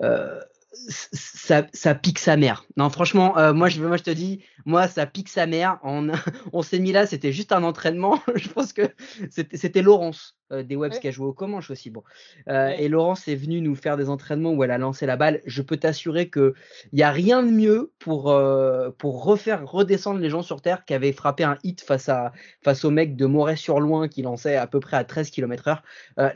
[0.00, 0.38] Euh,
[0.72, 2.64] ça, ça pique sa mère.
[2.76, 5.78] Non, franchement, euh, moi, je, moi je te dis, moi, ça pique sa mère.
[5.82, 6.08] On,
[6.52, 8.20] on s'est mis là, c'était juste un entraînement.
[8.34, 8.82] je pense que
[9.30, 11.00] c'était c'était Laurence euh, des Webs Ouais.
[11.00, 11.90] qui a joué au Comanche aussi.
[11.90, 12.02] Bon.
[12.48, 12.82] Euh, Ouais.
[12.84, 15.40] Et Laurence est venue nous faire des entraînements où elle a lancé la balle.
[15.46, 16.52] Je peux t'assurer qu'il
[16.92, 20.94] n'y a rien de mieux pour, euh, pour refaire redescendre les gens sur Terre qui
[20.94, 22.32] avaient frappé un hit face, à,
[22.62, 25.82] face au mec de Moret-sur-Loing qui lançait à peu près à 13 km/h.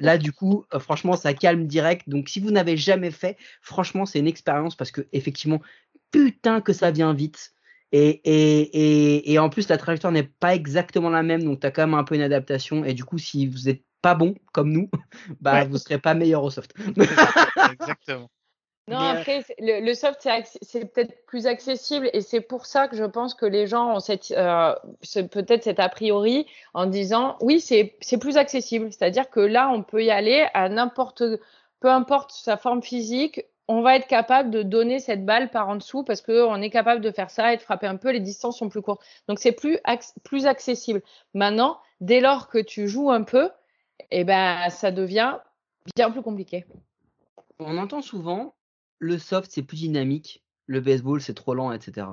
[0.01, 2.09] Là, du coup, franchement, ça calme direct.
[2.09, 5.61] Donc, si vous n'avez jamais fait, franchement, c'est une expérience parce que, effectivement,
[6.11, 7.53] putain que ça vient vite.
[7.93, 8.61] Et, et,
[9.21, 11.83] et, et en plus, la trajectoire n'est pas exactement la même, donc tu as quand
[11.87, 12.85] même un peu une adaptation.
[12.85, 14.91] Et du coup, si vous n'êtes pas bon comme nous,
[15.41, 15.67] bah Ouais.
[15.67, 16.73] vous serez pas meilleur au soft.
[17.73, 18.29] Exactement.
[18.89, 20.29] Non, Mais, euh, après, le, le soft,
[20.61, 24.01] c'est peut-être plus accessible et c'est pour ça que je pense que les gens ont
[24.01, 28.89] cette, euh, ce- peut-être cet a priori en disant oui, c'est c'est plus accessible.
[28.93, 31.23] C'est-à-dire que là, on peut y aller à n'importe,
[31.79, 35.77] peu importe sa forme physique, on va être capable de donner cette balle par en
[35.77, 38.11] dessous parce qu'on est capable de faire ça et de frapper un peu.
[38.11, 39.03] Les distances sont plus courtes.
[39.29, 39.79] Donc, c'est plus,
[40.25, 41.03] plus accessible.
[41.35, 43.49] Maintenant, dès lors que tu joues un peu,
[44.11, 45.39] eh ben, ça devient
[45.97, 46.65] bien plus compliqué.
[47.59, 48.55] On entend souvent
[48.99, 52.07] le soft c'est plus dynamique, le baseball c'est trop lent, etc.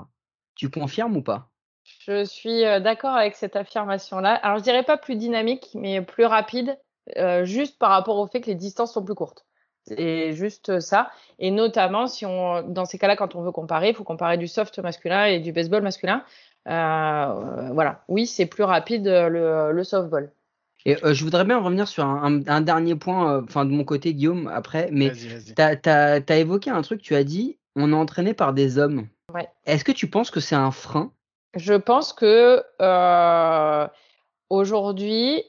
[0.56, 1.50] Tu confirmes ou pas?
[2.06, 4.36] Je suis euh, d'accord avec cette affirmation-là.
[4.36, 6.78] Alors, je dirais pas plus dynamique, mais plus rapide,
[7.18, 9.46] euh, juste par rapport au fait que les distances sont plus courtes.
[9.86, 11.10] C'est juste ça.
[11.40, 14.48] Et notamment, si on, dans ces cas-là, quand on veut comparer, il faut comparer du
[14.48, 16.24] soft masculin et du baseball masculin.
[16.68, 18.04] Euh, voilà.
[18.08, 20.32] Oui, c'est plus rapide le, le softball.
[20.86, 23.72] Et euh, je voudrais bien revenir sur un, un- un dernier point, euh, enfin de
[23.72, 25.12] mon côté Guillaume après, mais
[25.56, 29.08] t'as as, as évoqué un truc, tu as dit on est entraîné par des hommes.
[29.34, 29.48] Ouais.
[29.66, 31.12] Est-ce que tu penses que c'est un frein?
[31.56, 33.88] Je pense que euh,
[34.50, 35.44] aujourd'hui,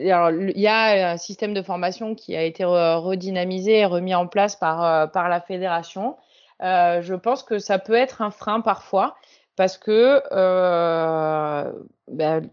[0.00, 4.14] alors, il y a un système de formation qui a été re- redynamisé et remis
[4.14, 6.16] en place par, euh, par la fédération.
[6.62, 9.16] Euh, je pense que ça peut être un frein parfois
[9.56, 11.72] parce que euh,
[12.10, 12.48] ben,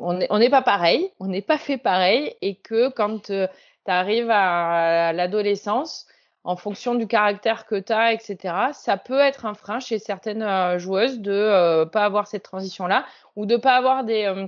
[0.00, 3.46] on n'est pas pareil, on n'est pas fait pareil et que quand tu
[3.86, 6.06] arrives à l'adolescence,
[6.44, 10.42] en fonction du caractère que tu as, etc., ça peut être un frein chez certaines
[10.42, 13.04] euh, joueuses de euh, pas avoir cette transition-là
[13.36, 14.46] ou de pas avoir des, euh,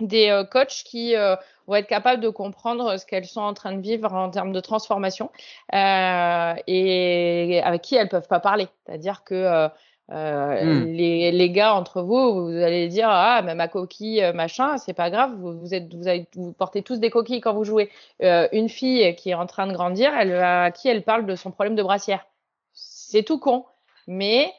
[0.00, 1.36] des euh, coachs qui euh,
[1.66, 4.60] vont être capables de comprendre ce qu'elles sont en train de vivre en termes de
[4.60, 5.30] transformation
[5.72, 8.68] euh, et avec qui elles peuvent pas parler.
[8.86, 9.68] C'est-à-dire que
[10.12, 10.84] euh, Hmm.
[10.92, 14.92] les, les gars entre vous, vous allez dire ah mais ma coquille euh, machin, c'est
[14.92, 17.90] pas grave, vous, vous êtes vous, avez, vous portez tous des coquilles quand vous jouez.
[18.22, 21.34] Euh, une fille qui est en train de grandir, elle à qui elle parle de
[21.36, 22.26] son problème de brassière.
[22.74, 23.64] C'est tout con,
[24.06, 24.52] mais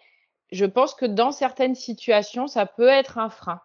[0.52, 3.62] je pense que dans certaines situations, ça peut être un frein.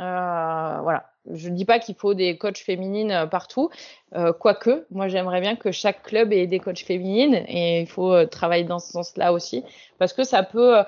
[0.00, 1.10] Euh, voilà.
[1.32, 3.70] Je ne dis pas qu'il faut des coachs féminines euh, partout,
[4.14, 8.26] euh, quoique, moi j'aimerais bien que chaque club ait des coachs féminines et il faut
[8.26, 9.64] travailler dans ce sens-là aussi,
[9.98, 10.82] parce que ça peut euh,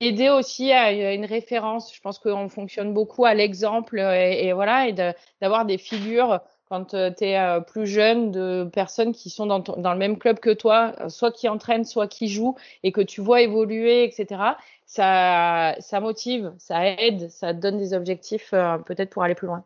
[0.00, 1.94] aider aussi à une référence.
[1.94, 5.78] Je pense qu'on fonctionne beaucoup à l'exemple euh, et, et voilà, et de- d'avoir des
[5.78, 10.18] figures quand tu es plus jeune de personnes qui sont dans, ton- dans le même
[10.18, 14.04] club que toi, euh, soit qui entraînent, soit qui jouent, et que tu vois évoluer,
[14.04, 14.58] etc.
[14.84, 19.64] Ça, ça motive, ça aide, ça donne des objectifs euh, peut-être pour aller plus loin.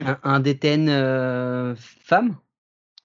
[0.00, 2.36] un, un DTN euh, femme?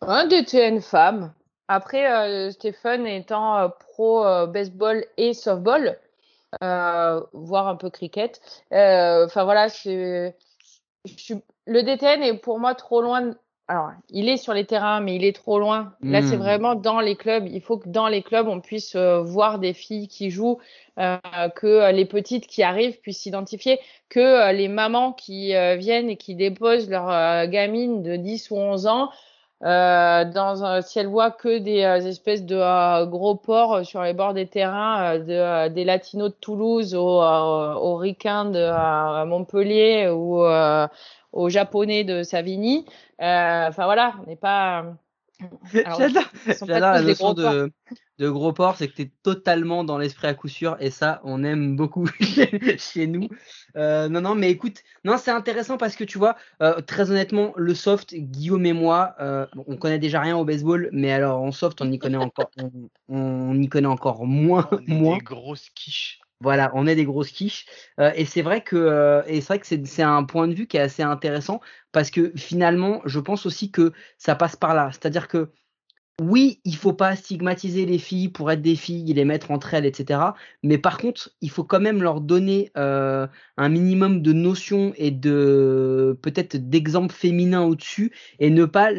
[0.02, 1.34] Un DTN femme.
[1.68, 5.94] Après, euh, Stéphane étant euh, pro euh, baseball et softball, euh,
[6.62, 8.42] voire un peu cricket.
[8.74, 10.36] euh, Enfin voilà, c'est,
[11.06, 11.36] je suis-
[11.68, 13.22] le DTN est pour moi trop loin.
[13.22, 13.38] de-
[13.68, 15.94] Alors, il est sur les terrains, mais il est trop loin.
[16.08, 16.40] Là, c'est Hmm.
[16.40, 17.48] vraiment dans les clubs.
[17.48, 20.60] Il faut que dans les clubs, on puisse euh, voir des filles qui jouent,
[21.00, 21.18] euh,
[21.56, 23.80] que euh, les petites qui arrivent puissent s'identifier,
[24.10, 28.50] que euh, les mamans qui euh, viennent et qui déposent leur euh, gamine de 10
[28.52, 29.12] ou 11 ans
[29.64, 33.84] euh, dans un, si elles voient que des euh, espèces de euh, gros porcs euh,
[33.84, 40.10] sur les bords des terrains, de, des latinos de Toulouse aux, aux ricains de Montpellier
[40.10, 40.44] ou
[41.34, 42.86] aux japonais de Savigny.
[43.20, 44.86] Enfin voilà, on n'est pas.
[46.68, 47.54] J'adore la notion gros porcs.
[47.54, 47.72] de,
[48.20, 51.22] de gros porc, c'est que tu es totalement dans l'esprit à coup sûr et ça,
[51.24, 52.06] on aime beaucoup
[52.78, 53.28] chez nous.
[53.78, 57.54] Euh, non, non, mais écoute, non, c'est intéressant parce que tu vois, euh, très honnêtement,
[57.56, 61.52] le soft, Guillaume et moi, euh, on connaît déjà rien au baseball, mais alors en
[61.52, 65.18] soft, on y connaît encore, on, on y connaît encore moins, On est moins.
[65.18, 66.20] des grosses quiches.
[66.42, 67.66] Voilà, on est des grosses quiches.
[68.00, 69.22] Euh, et c'est vrai que, euh,
[69.64, 71.60] c'est un point de vue qui est assez intéressant
[71.92, 74.90] parce que finalement, je pense aussi que ça passe par là.
[74.92, 75.52] C'est-à-dire que
[76.22, 79.86] oui, il faut pas stigmatiser les filles pour être des filles, les mettre entre elles,
[79.86, 80.20] etc.
[80.64, 83.26] Mais par contre, il faut quand même leur donner euh,
[83.58, 88.90] un minimum de notions et de peut-être d'exemples féminins au-dessus et ne pas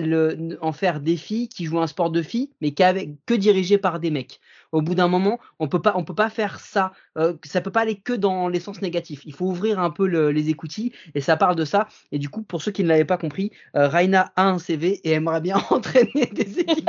[0.63, 4.11] en faire des filles qui jouent un sport de filles, mais que dirigées par des
[4.11, 4.41] mecs.
[4.73, 6.93] Au bout d'un moment, on peut pas, on peut pas faire ça.
[7.19, 9.21] Euh, ça peut pas aller que dans les sens négatifs.
[9.25, 11.89] Il faut ouvrir un peu le- les écoutilles et ça parle de ça.
[12.13, 15.01] Et du coup, pour ceux qui ne l'avaient pas compris, euh, Raina a un CV
[15.05, 16.89] et aimerait bien entraîner des équipes.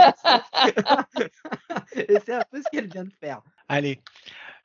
[1.95, 3.41] et c'est un peu ce qu'elle vient de faire.
[3.67, 3.99] Allez.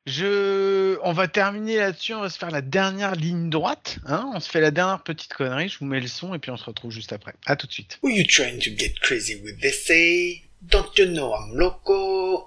[0.07, 0.99] Je...
[1.03, 3.99] On va terminer là-dessus, on va se faire la dernière ligne droite.
[4.07, 6.53] Hein on se fait la dernière petite connerie, je vous mets le son et puis
[6.53, 7.35] on se retrouve juste après.
[7.47, 7.99] À tout de suite.
[8.03, 10.46] Who you trying to get crazy with this say?
[10.69, 12.45] Don't you know I'm loco?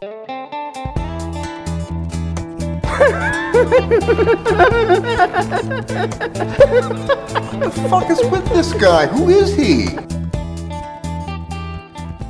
[7.59, 9.07] the fuck is with this guy?
[9.07, 9.95] Who is he?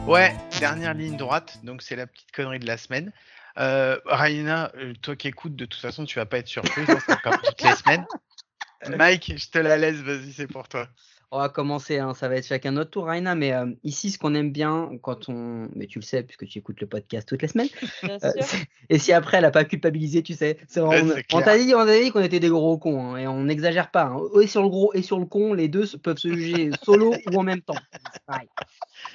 [0.06, 3.12] Ouais, dernière ligne droite, donc c'est la petite connerie de la semaine.
[3.58, 7.00] Euh, Raina, euh, toi qui écoutes, de toute façon, tu vas pas être surprise, hein,
[7.08, 8.06] c'est comme toutes les semaines.
[8.98, 10.88] Mike, je te la laisse, vas-y, c'est pour toi.
[11.32, 13.36] On va commencer, hein, ça va être chacun notre tour, Raina.
[13.36, 15.70] Mais euh, ici, ce qu'on aime bien quand on.
[15.76, 17.68] Mais tu le sais, puisque tu écoutes le podcast toutes les semaines.
[18.04, 18.60] Bien Euh, sûr.
[18.90, 20.58] et si après, elle a pas culpabilisé, tu sais.
[20.78, 21.44] on clair.
[21.46, 23.14] t'a dit, on t'a dit qu'on était des gros cons.
[23.14, 24.06] hein, et on n'exagère pas.
[24.06, 24.20] hein.
[24.42, 27.38] Et sur le gros et sur le con, les deux peuvent se juger solo ou
[27.38, 27.76] en même temps.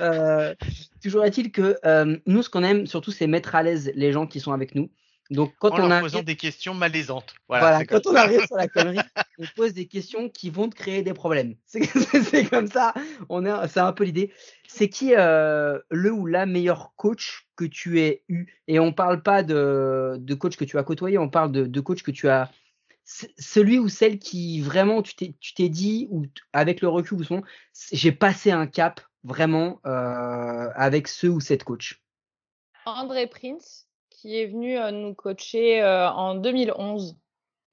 [0.01, 0.55] Euh,
[1.03, 4.27] toujours est-il que euh, nous, ce qu'on aime surtout, c'est mettre à l'aise les gens
[4.29, 4.89] qui sont avec nous.
[5.31, 6.01] Donc, quand en on leur a.
[6.01, 7.35] posant des questions malaisantes.
[7.49, 8.99] Voilà, quand comme on arrive sur la connerie,
[9.39, 11.55] on pose des questions qui vont te créer des problèmes.
[11.67, 12.93] C'est comme ça,
[13.29, 14.33] on est, c'est un peu l'idée.
[14.69, 18.47] C'est qui euh, le ou la meilleure coach que tu aies eu?
[18.69, 21.81] Et on parle pas de, de coach que tu as côtoyé, on parle de, de
[21.81, 22.51] coach que tu as.
[23.05, 27.25] Celui ou celle qui vraiment tu t'es tu t'es dit, ou avec le recul, ou
[27.25, 27.43] son,
[27.93, 32.03] j'ai passé un cap vraiment euh, avec ce ou cette coach.
[32.87, 33.84] André Prince,
[34.25, 37.15] qui est venu euh, nous coacher euh, en 2011.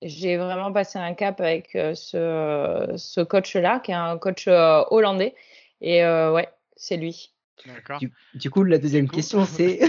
[0.01, 4.83] J'ai vraiment passé un cap avec euh, ce, ce coach-là, qui est un coach euh,
[4.89, 5.33] hollandais.
[5.79, 7.31] Et euh, ouais, c'est lui.
[7.65, 7.99] D'accord.
[7.99, 9.79] Du, du coup, la deuxième question, c'est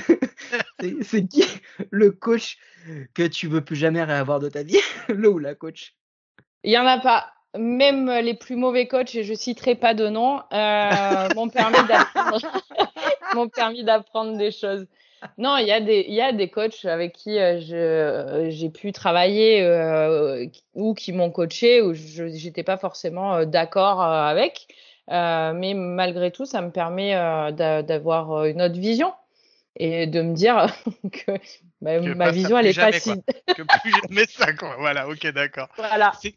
[1.03, 1.43] c'est- qui
[1.91, 2.59] le coach
[3.13, 4.79] que tu veux plus jamais réavoir de ta vie?
[5.09, 5.97] Le ou la coach?
[6.63, 7.33] Il y en a pas.
[7.59, 11.75] Même les plus mauvais coachs, et je citerai pas de nom, euh, m'ont permis
[13.85, 14.87] d'apprendre des choses.
[15.39, 18.71] Non, il y a des il y a des coachs avec qui euh, je j'ai
[18.71, 24.25] pu travailler euh, ou qui m'ont coaché ou je j'étais pas forcément euh, d'accord euh,
[24.25, 24.69] avec,
[25.11, 29.13] Euh, mais malgré tout, ça me permet euh, d'a- d'avoir euh, une autre vision
[29.77, 30.67] et de me dire
[31.13, 31.33] que
[31.81, 33.23] bah, Que ma vision elle plus est pas si.
[33.47, 34.77] Que plus jamais ça, quoi.
[34.79, 35.69] Voilà, ok, d'accord.
[35.77, 36.13] voilà.
[36.21, 36.37] C'est-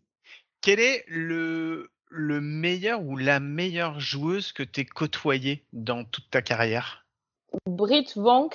[0.61, 6.41] Quel est le, le meilleur ou la meilleure joueuse que tu côtoyée dans toute ta
[6.41, 7.05] carrière?
[7.67, 8.49] Britt euh,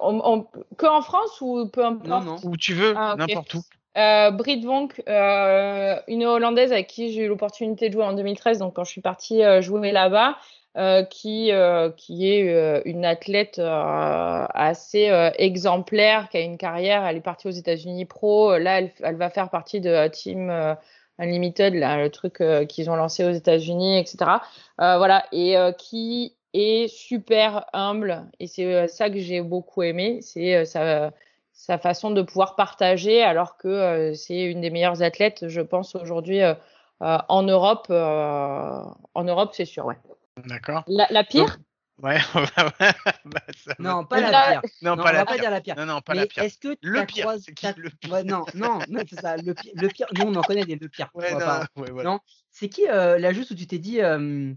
[0.00, 0.46] on- on-
[0.76, 2.08] que en France ou peu importe?
[2.08, 2.36] Non, non.
[2.44, 3.62] Où tu veux, Ah, n'importe où.
[3.98, 8.58] Euh, Britt Vonk, euh, une Hollandaise avec qui j'ai eu l'opportunité de jouer en 2013,
[8.58, 10.36] donc quand je suis partie euh, jouer là-bas,
[10.76, 16.56] euh, qui, euh, qui est euh, une athlète euh, assez euh, exemplaire, qui a une
[16.58, 20.48] carrière, elle est partie aux États-Unis pro, là elle, elle va faire partie de Team
[20.50, 20.74] euh,
[21.18, 24.40] Unlimited, là, le truc euh, qu'ils ont lancé aux États-Unis, etc.
[24.80, 29.82] Euh, voilà, et euh, qui est super humble, et c'est euh, ça que j'ai beaucoup
[29.82, 31.12] aimé, c'est euh, sa,
[31.52, 35.94] sa façon de pouvoir partager, alors que euh, c'est une des meilleures athlètes, je pense,
[35.94, 36.54] aujourd'hui euh,
[37.02, 37.86] euh, en Europe.
[37.90, 38.82] euh,
[39.14, 39.96] en Europe, c'est sûr, ouais.
[40.46, 40.84] D'accord.
[40.86, 41.58] La, la pire?
[42.02, 42.16] Ouais,
[43.26, 43.74] bah, ça.
[43.78, 44.62] Non, pas la pire.
[44.80, 45.40] non, Non, pas on la va pas pire.
[45.42, 45.76] dire la pire.
[45.76, 46.42] Non, non, pas Mais la pire.
[46.44, 48.10] est-ce que Le pire, croisé- c'est qui le pire?
[48.12, 49.36] Ouais, non, non, non, c'est ça.
[49.36, 51.10] Le pire, le pire, nous on en connaît des le pire.
[51.14, 52.08] Ouais, non, pas- ouais, voilà.
[52.10, 52.20] Non,
[52.50, 54.52] c'est qui euh, la juste où tu t'es dit, euh,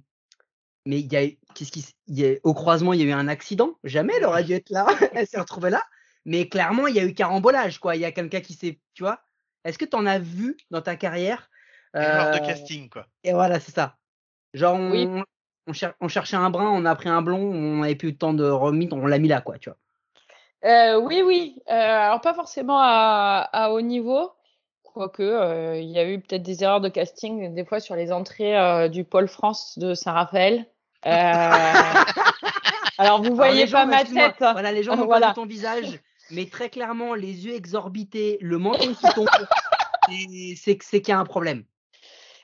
[0.85, 3.27] mais il y a, qu'est-ce qui, y a- au croisement il y a eu un
[3.27, 3.75] accident?
[3.83, 4.85] Jamais elle aurait dû être là.
[5.13, 5.83] elle s'est retrouvée là.
[6.25, 7.95] Mais clairement il y a eu carambolage quoi.
[7.95, 9.19] Il y a quelqu'un qui s'est, tu vois?
[9.65, 11.49] Est-ce que tu en as vu dans ta carrière
[11.95, 13.05] Erreur de euh, casting, quoi.
[13.23, 13.97] Et voilà, c'est ça.
[14.53, 15.07] Genre on, Oui.
[15.67, 18.17] on, cher- on cherchait un brun, on a pris un blond, on n'avait plus le
[18.17, 19.77] temps de remettre, on l'a mis là quoi, tu vois.
[20.65, 21.61] Euh, Oui, oui.
[21.69, 24.31] Euh, alors, pas forcément à, à haut niveau.
[24.83, 28.11] Quoique, euh, il y a eu peut-être des erreurs de casting, des fois sur les
[28.11, 30.67] entrées euh, du pôle France de Saint-Raphaël.
[31.05, 31.93] Euh,
[32.97, 34.41] Alors vous voyez gens, pas ma tête.
[34.41, 34.53] hein.
[34.53, 35.27] Voilà, les gens n'ont Voilà.
[35.27, 35.99] pas ton visage,
[36.31, 39.27] mais très clairement, les yeux exorbités, le menton qui tombe,
[40.55, 41.63] c'est qu'il y a un problème.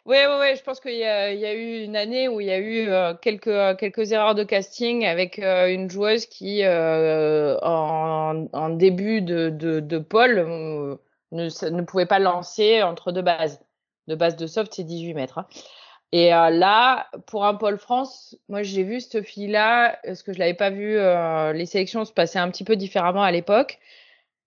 [0.06, 2.42] Oui, oui, oui, je pense qu'il y, a il y a eu une année où
[2.42, 6.26] il y a eu euh, quelques, euh, quelques erreurs de casting avec euh, une joueuse
[6.26, 10.96] qui, euh, en, en début de, de, de pôle, euh,
[11.32, 13.62] ne, ne pouvait pas lancer entre deux bases.
[14.08, 15.38] De base de soft, c'est 18 mètres.
[15.38, 15.46] hein.
[16.12, 20.40] Et euh, là, pour un pôle France, moi j'ai vu cette fille-là, parce que je
[20.40, 23.80] l'avais pas vu, euh, les sélections se passaient un petit peu différemment à l'époque,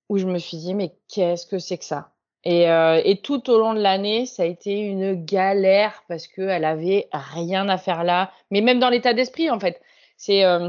[0.08, 2.12] où je me suis dit, mais qu'est-ce que c'est que ça?
[2.44, 6.64] Et, euh, et tout au long de l'année, ça a été une galère parce qu'elle
[6.64, 8.32] avait rien à faire là.
[8.50, 9.80] Mais même dans l'état d'esprit, en fait,
[10.16, 10.68] c'est, euh,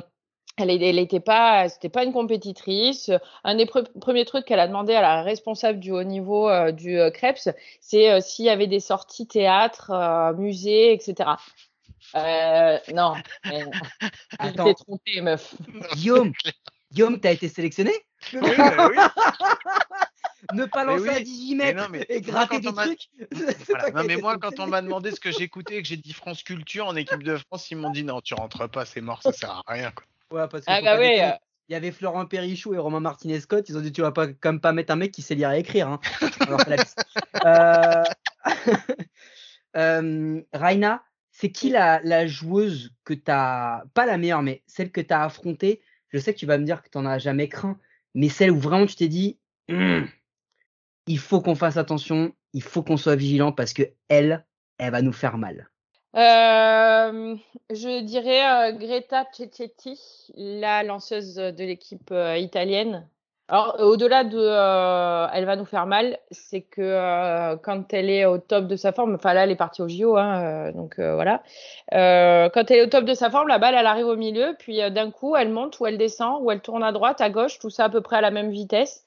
[0.57, 3.11] elle, est- elle était pas, c'était pas une compétitrice.
[3.43, 6.71] Un des pre- premiers trucs qu'elle a demandé à la responsable du haut niveau euh,
[6.71, 11.31] du euh, Krebs, c'est euh, s'il y avait des sorties théâtre, euh, musée, etc.
[12.15, 13.13] Euh, non,
[14.39, 14.65] Attends.
[14.65, 15.55] t'es trompée, meuf.
[15.95, 16.31] Guillaume,
[16.91, 17.91] Guillaume, t'as été sélectionné?
[18.33, 18.97] Oui, bah oui.
[20.53, 21.15] Ne pas lancer oui.
[21.15, 23.09] à 18 Mais mètres non, mais et moi, gratter quand des on m'a- trucs.
[23.69, 23.91] Voilà.
[23.91, 26.43] Non, mais moi, quand on m'a demandé ce que j'écoutais et que j'ai dit France
[26.43, 29.31] Culture en équipe de France, ils m'ont dit non, tu rentres pas, c'est mort, ça
[29.31, 29.91] sert à rien.
[29.91, 30.03] Quoi.
[30.33, 31.19] Ouais, parce que Ah bah oui.
[31.21, 31.29] euh,
[31.69, 33.69] Il y avait Florent Perrichou et Romain Martinez-Scott.
[33.69, 35.51] Ils ont dit Tu vas pas, quand même pas mettre un mec qui sait lire
[35.51, 35.87] et écrire.
[35.87, 35.99] Hein.
[36.41, 36.77] Alors, la.
[37.45, 38.03] Euh,
[39.77, 44.91] euh, Raina, c'est qui la, la joueuse que tu as, pas la meilleure, mais celle
[44.91, 45.81] que tu as affrontée?
[46.09, 47.77] Je sais que tu vas me dire que tu n'en as jamais craint,
[48.13, 50.07] mais celle où vraiment tu t'es dit Hum,
[51.07, 54.45] Il faut qu'on fasse attention, il faut qu'on soit vigilant parce que elle,
[54.77, 55.69] elle va nous faire mal.
[56.15, 57.35] Euh,
[57.71, 59.99] je dirais euh, Greta Cecchetti,
[60.35, 63.07] la lanceuse de l'équipe euh, italienne.
[63.49, 64.39] Alors, au-delà de
[65.33, 69.15] elle va nous faire mal, c'est que quand elle est au top de sa forme,
[69.15, 71.43] enfin là, elle est partie au JO, hein, donc voilà.
[71.91, 74.79] Quand elle est au top de sa forme, la balle, elle arrive au milieu, puis
[74.91, 77.69] d'un coup, elle monte ou elle descend ou elle tourne à droite, à gauche, tout
[77.69, 79.03] ça à peu près à la même vitesse.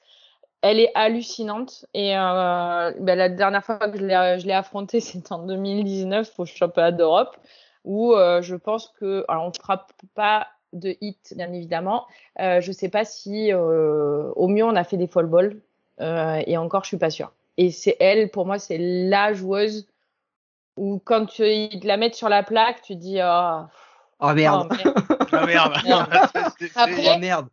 [0.61, 1.85] Elle est hallucinante.
[1.93, 6.91] Et euh, ben, la dernière fois que je l'ai, affrontée, c'était en 2019 au championnat
[6.91, 7.37] d'Europe,
[7.83, 12.05] où euh, je pense que, alors on ne frappe pas de hit, bien évidemment.
[12.39, 15.59] Euh, je ne sais pas si, euh, au mieux, on a fait des fall balls.
[16.01, 17.31] Euh, et encore, je suis pas sûre.
[17.57, 19.87] Et c'est elle, pour moi, c'est la joueuse
[20.75, 23.61] où quand tu, ils te la mettent sur la plaque, tu dis, oh,
[24.19, 24.67] Oh merde.
[24.71, 25.05] oh, merde.
[25.31, 25.73] Ah merde.
[25.85, 26.09] Merde.
[26.59, 27.47] C'est- c'est- Après- Oh merde.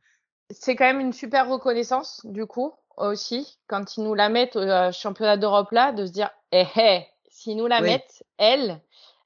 [0.50, 4.60] c'est quand même une super reconnaissance du coup aussi quand ils nous la mettent au
[4.60, 7.88] euh, championnat d'Europe là de se dire eh eh s'ils nous la Oui.
[7.88, 8.80] mettent elle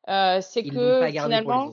[0.08, 1.70] euh, c'est que finalement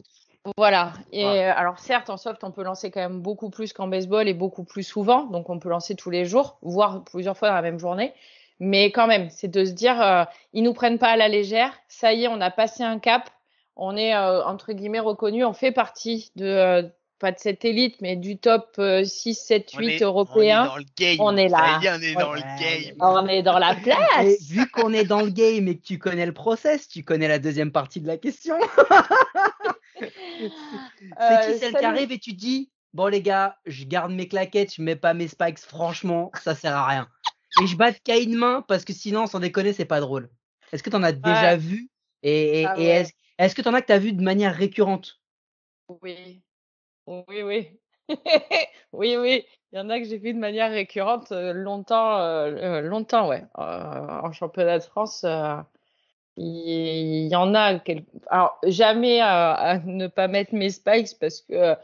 [0.57, 0.93] voilà.
[1.11, 1.57] Et Voilà.
[1.57, 4.63] alors certes en soft on peut lancer quand même beaucoup plus qu'en baseball et beaucoup
[4.63, 7.79] plus souvent donc on peut lancer tous les jours voire plusieurs fois dans la même
[7.79, 8.13] journée.
[8.59, 10.23] Mais quand même c'est de se dire euh,
[10.53, 11.73] ils nous prennent pas à la légère.
[11.87, 13.29] Ça y est on a passé un cap.
[13.75, 16.89] On est euh, entre guillemets reconnu on fait partie de
[17.19, 20.65] pas de cette élite mais du top euh, 6 7 On 8 est- européen On
[20.65, 21.17] est dans le game.
[21.19, 21.57] On est là.
[21.57, 22.39] Ça y est, on est dans Ouais.
[22.39, 22.59] le
[22.89, 22.95] game.
[22.99, 24.41] on est dans la Et place.
[24.49, 27.39] vu qu'on est dans le game et que tu connais le process, tu connais la
[27.39, 28.55] deuxième partie de la question.
[29.99, 30.11] C'est
[31.21, 34.27] Euh, qui celle qui arrive et tu te dis Bon, les gars, je garde mes
[34.29, 37.09] claquettes, je mets pas mes spikes, franchement, ça sert à rien.
[37.61, 40.29] Et je batte qu'à une main parce que sinon, sans déconner, c'est pas drôle.
[40.71, 41.57] Est-ce que tu en as déjà Ouais.
[41.57, 41.89] vu?
[42.23, 43.07] Et, et- Ah et
[43.37, 45.19] est-ce que tu en as que tu as vu de manière récurrente?
[46.01, 46.41] Oui,
[47.07, 47.79] oui, oui.
[48.91, 49.45] oui, oui.
[49.71, 53.43] Il y en a que j'ai vu de manière récurrente euh, longtemps, euh, longtemps, ouais.
[53.57, 55.25] Euh, en championnat de France,
[56.37, 57.79] il y en a.
[58.29, 61.75] Alors, jamais à, ne pas mettre mes spikes parce que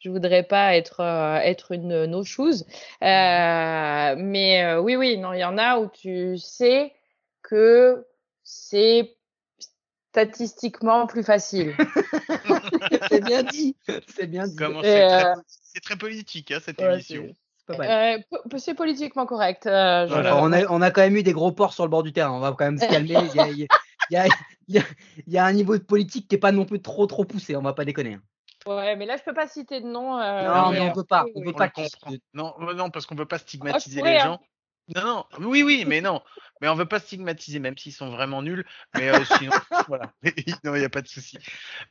[0.00, 2.64] je voudrais pas être, être une no shoes.
[3.02, 6.92] Euh, mais oui, oui, non, il y en a où tu sais
[7.42, 8.06] que
[8.42, 9.16] c'est
[10.12, 11.74] statistiquement plus facile.
[13.10, 13.76] C'est bien dit.
[14.08, 14.56] C'est bien dit.
[14.82, 17.22] C'est euh, c'est très politique, hein, cette Ouais, émission.
[17.28, 17.34] c'est
[17.68, 18.18] c'est pas mal.
[18.18, 19.66] Euh, politiquement correct.
[19.66, 20.36] euh, je- Voilà.
[20.36, 22.12] Enfin, on, a, on a quand même eu des gros porcs sur le bord du
[22.12, 22.32] terrain.
[22.32, 23.14] On va quand même se calmer.
[23.32, 24.82] Il y a, il y
[25.26, 27.54] il y un niveau de politique qui est pas non plus trop trop poussé.
[27.56, 28.14] On va pas déconner.
[28.14, 28.22] hein.
[28.66, 30.18] Ouais, mais là, je peux pas citer de nom.
[30.20, 31.24] euh, non, mais on peut pas.
[31.34, 31.66] On peut On pas.
[31.66, 32.12] le que- comprend.
[32.34, 34.38] Non, non, parce qu'on veut pas stigmatiser pourrais, les hein.
[34.94, 35.02] gens.
[35.02, 36.20] Non, non, oui, oui, mais non.
[36.60, 38.64] Mais on veut pas stigmatiser, même s'ils sont vraiment nuls.
[38.94, 39.52] Mais euh, sinon,
[39.88, 40.12] voilà.
[40.64, 41.38] non, il n'y a pas de souci.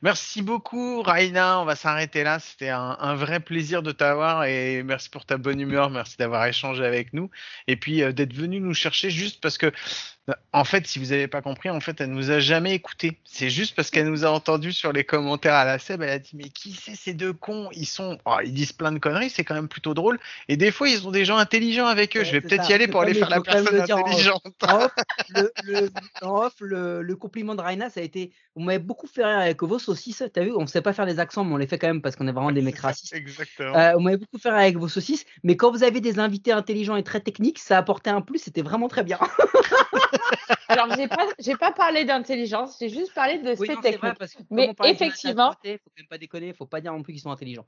[0.02, 1.60] Merci beaucoup, Raina.
[1.60, 2.38] On va s'arrêter là.
[2.38, 5.90] C'était un, un vrai plaisir de t'avoir et merci pour ta bonne humeur.
[5.90, 7.30] Merci d'avoir échangé avec nous
[7.66, 11.06] et puis euh, d'être venu nous chercher juste parce que, euh, en fait, si vous
[11.06, 13.18] n'avez pas compris, en fait, elle nous a jamais écouté.
[13.24, 16.02] C'est juste parce qu'elle nous a entendu sur les commentaires à la SEB.
[16.02, 17.68] Elle a dit mais qui c'est ces deux cons?
[17.72, 19.30] Ils sont, oh, ils disent plein de conneries.
[19.30, 20.18] C'est quand même plutôt drôle.
[20.48, 22.20] Et des fois, ils ont des gens intelligents avec eux.
[22.20, 24.59] Ouais, je vais peut-être y aller pour aller faire la personne intelligente.
[24.62, 24.92] En off,
[25.64, 25.90] le,
[26.22, 28.32] off, le- le compliment de Raina, ça a été.
[28.54, 30.22] Vous m'avez beaucoup fait rire avec vos saucisses.
[30.32, 32.02] T'as vu, on ne sait pas faire les accents, mais on les fait quand même
[32.02, 33.14] parce qu'on est vraiment des mecs racistes.
[33.14, 33.74] Exactement.
[33.76, 36.52] Euh, vous m'avez beaucoup fait rire avec vos saucisses, mais quand vous avez des invités
[36.52, 38.38] intelligents et très techniques, ça apportait un plus.
[38.38, 39.18] C'était vraiment très bien.
[40.68, 43.90] Alors, j'ai pas, j'ai pas parlé d'intelligence, j'ai juste parlé de Oui, ces non, c'est
[43.90, 44.18] vrai, techniques.
[44.18, 47.02] parce que Mais on effectivement- Côté, faut quand même pas déconner, faut pas dire non
[47.02, 47.66] plus qu'ils sont intelligents.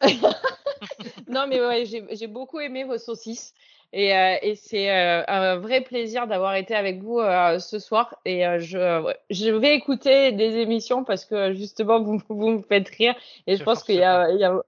[1.28, 3.52] Non, mais ouais, j'ai beaucoup aimé vos saucisses.
[3.92, 8.14] Et, euh, et c'est euh, un vrai plaisir d'avoir été avec vous euh, ce soir.
[8.26, 12.62] Et euh, je, ouais, je vais écouter des émissions parce que justement, vous, vous me
[12.62, 13.14] faites rire.
[13.46, 14.30] Et je Je pense force qu'il y a.
[14.30, 14.60] il y a-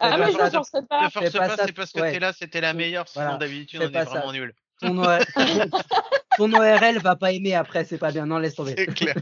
[0.00, 1.04] Ah, mais je ne forcerai pas.
[1.04, 2.12] Ne force pas pas, c'est parce que ouais.
[2.12, 3.06] t'es là, c'était la meilleure.
[3.08, 3.38] Sinon, Voilà.
[3.38, 4.04] d'habitude, on est ça.
[4.04, 4.54] vraiment nul.
[4.80, 5.24] Ton, ORL,
[6.36, 8.26] ton ORL va pas aimer après, c'est pas bien.
[8.26, 8.74] Non, laisse tomber.
[8.76, 9.14] C'est clair.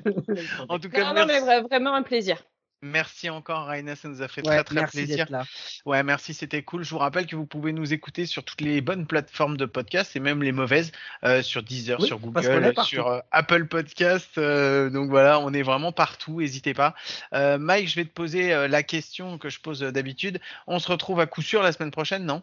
[0.70, 2.38] En tout cas, Non, non, mais merci, vra- vraiment un plaisir.
[2.82, 3.96] Merci encore, Raina.
[3.96, 5.26] Ça nous a fait Ouais, très, très merci plaisir.
[5.30, 5.44] là.
[5.86, 6.82] Ouais, merci, c'était cool.
[6.84, 10.14] Je vous rappelle que vous pouvez nous écouter sur toutes les bonnes plateformes de podcast
[10.16, 10.92] et même les mauvaises,
[11.24, 14.36] euh, sur Deezer, Oui, sur Google, sur euh, Apple Podcast.
[14.38, 16.40] euh, donc voilà, on est vraiment partout.
[16.40, 16.94] N'hésitez pas.
[17.34, 20.40] Euh, Mike, je vais te poser la question que je pose d'habitude.
[20.66, 22.42] On se retrouve à coup sûr la semaine prochaine, non?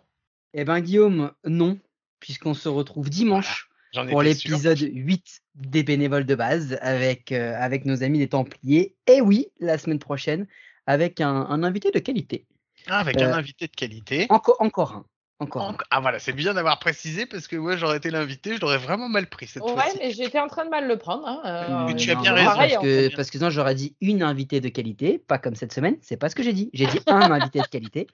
[0.53, 1.77] Eh ben, Guillaume, non,
[2.19, 3.68] puisqu'on se retrouve dimanche.
[4.09, 8.95] Pour l'épisode 8 des bénévoles de base avec, euh, avec nos amis les Templiers.
[9.07, 10.47] Et oui, la semaine prochaine,
[10.85, 12.45] avec un, un invité de qualité.
[12.87, 14.25] Ah, avec Euh, un invité de qualité.
[14.29, 15.05] Encore, encore un.
[15.41, 15.77] Encore un.
[15.89, 19.07] Ah voilà, c'est bien d'avoir précisé parce que ouais, j'aurais été l'invité, je l'aurais vraiment
[19.07, 19.97] mal pris cette Ouais, fois-ci.
[20.01, 21.25] mais j'étais en train de mal le prendre.
[21.25, 23.15] hein, euh, Mais tu as bien non, raison, pareil, Parce que, fait.
[23.15, 25.95] parce que sinon, j'aurais dit une invitée de qualité, pas comme cette semaine.
[26.01, 26.69] C'est pas ce que j'ai dit.
[26.73, 28.07] J'ai dit un invité de qualité.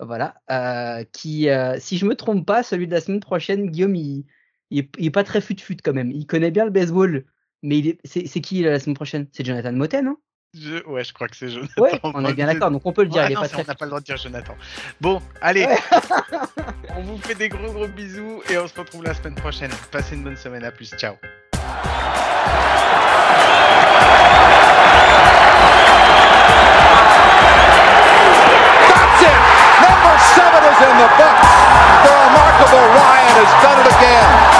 [0.00, 0.34] Voilà.
[0.50, 4.24] euh, qui, euh, si je me trompe pas, celui de la semaine prochaine, Guillaume, il,
[4.72, 6.10] il est, pas très fut-fut quand même.
[6.10, 7.24] Il connaît bien le baseball,
[7.62, 9.26] mais c'est est, est qui la semaine prochaine?
[9.32, 10.16] C'est Jonathan Moten, hein.
[10.86, 11.80] Ouais, je crois que c'est Jonathan.
[11.80, 13.24] Ouais, on est bien d'accord, donc on peut le dire.
[13.24, 13.48] Il est non, pas.
[13.54, 14.54] On n'a pas le droit de dire Jonathan.
[15.00, 15.66] Bon, allez,
[16.96, 19.70] on vous fait des gros gros bisous et on se retrouve la semaine prochaine.
[19.90, 21.14] Passez une bonne semaine, à plus, ciao.
[32.62, 32.94] Unbelievable!
[32.94, 34.52] Ryan has done it again.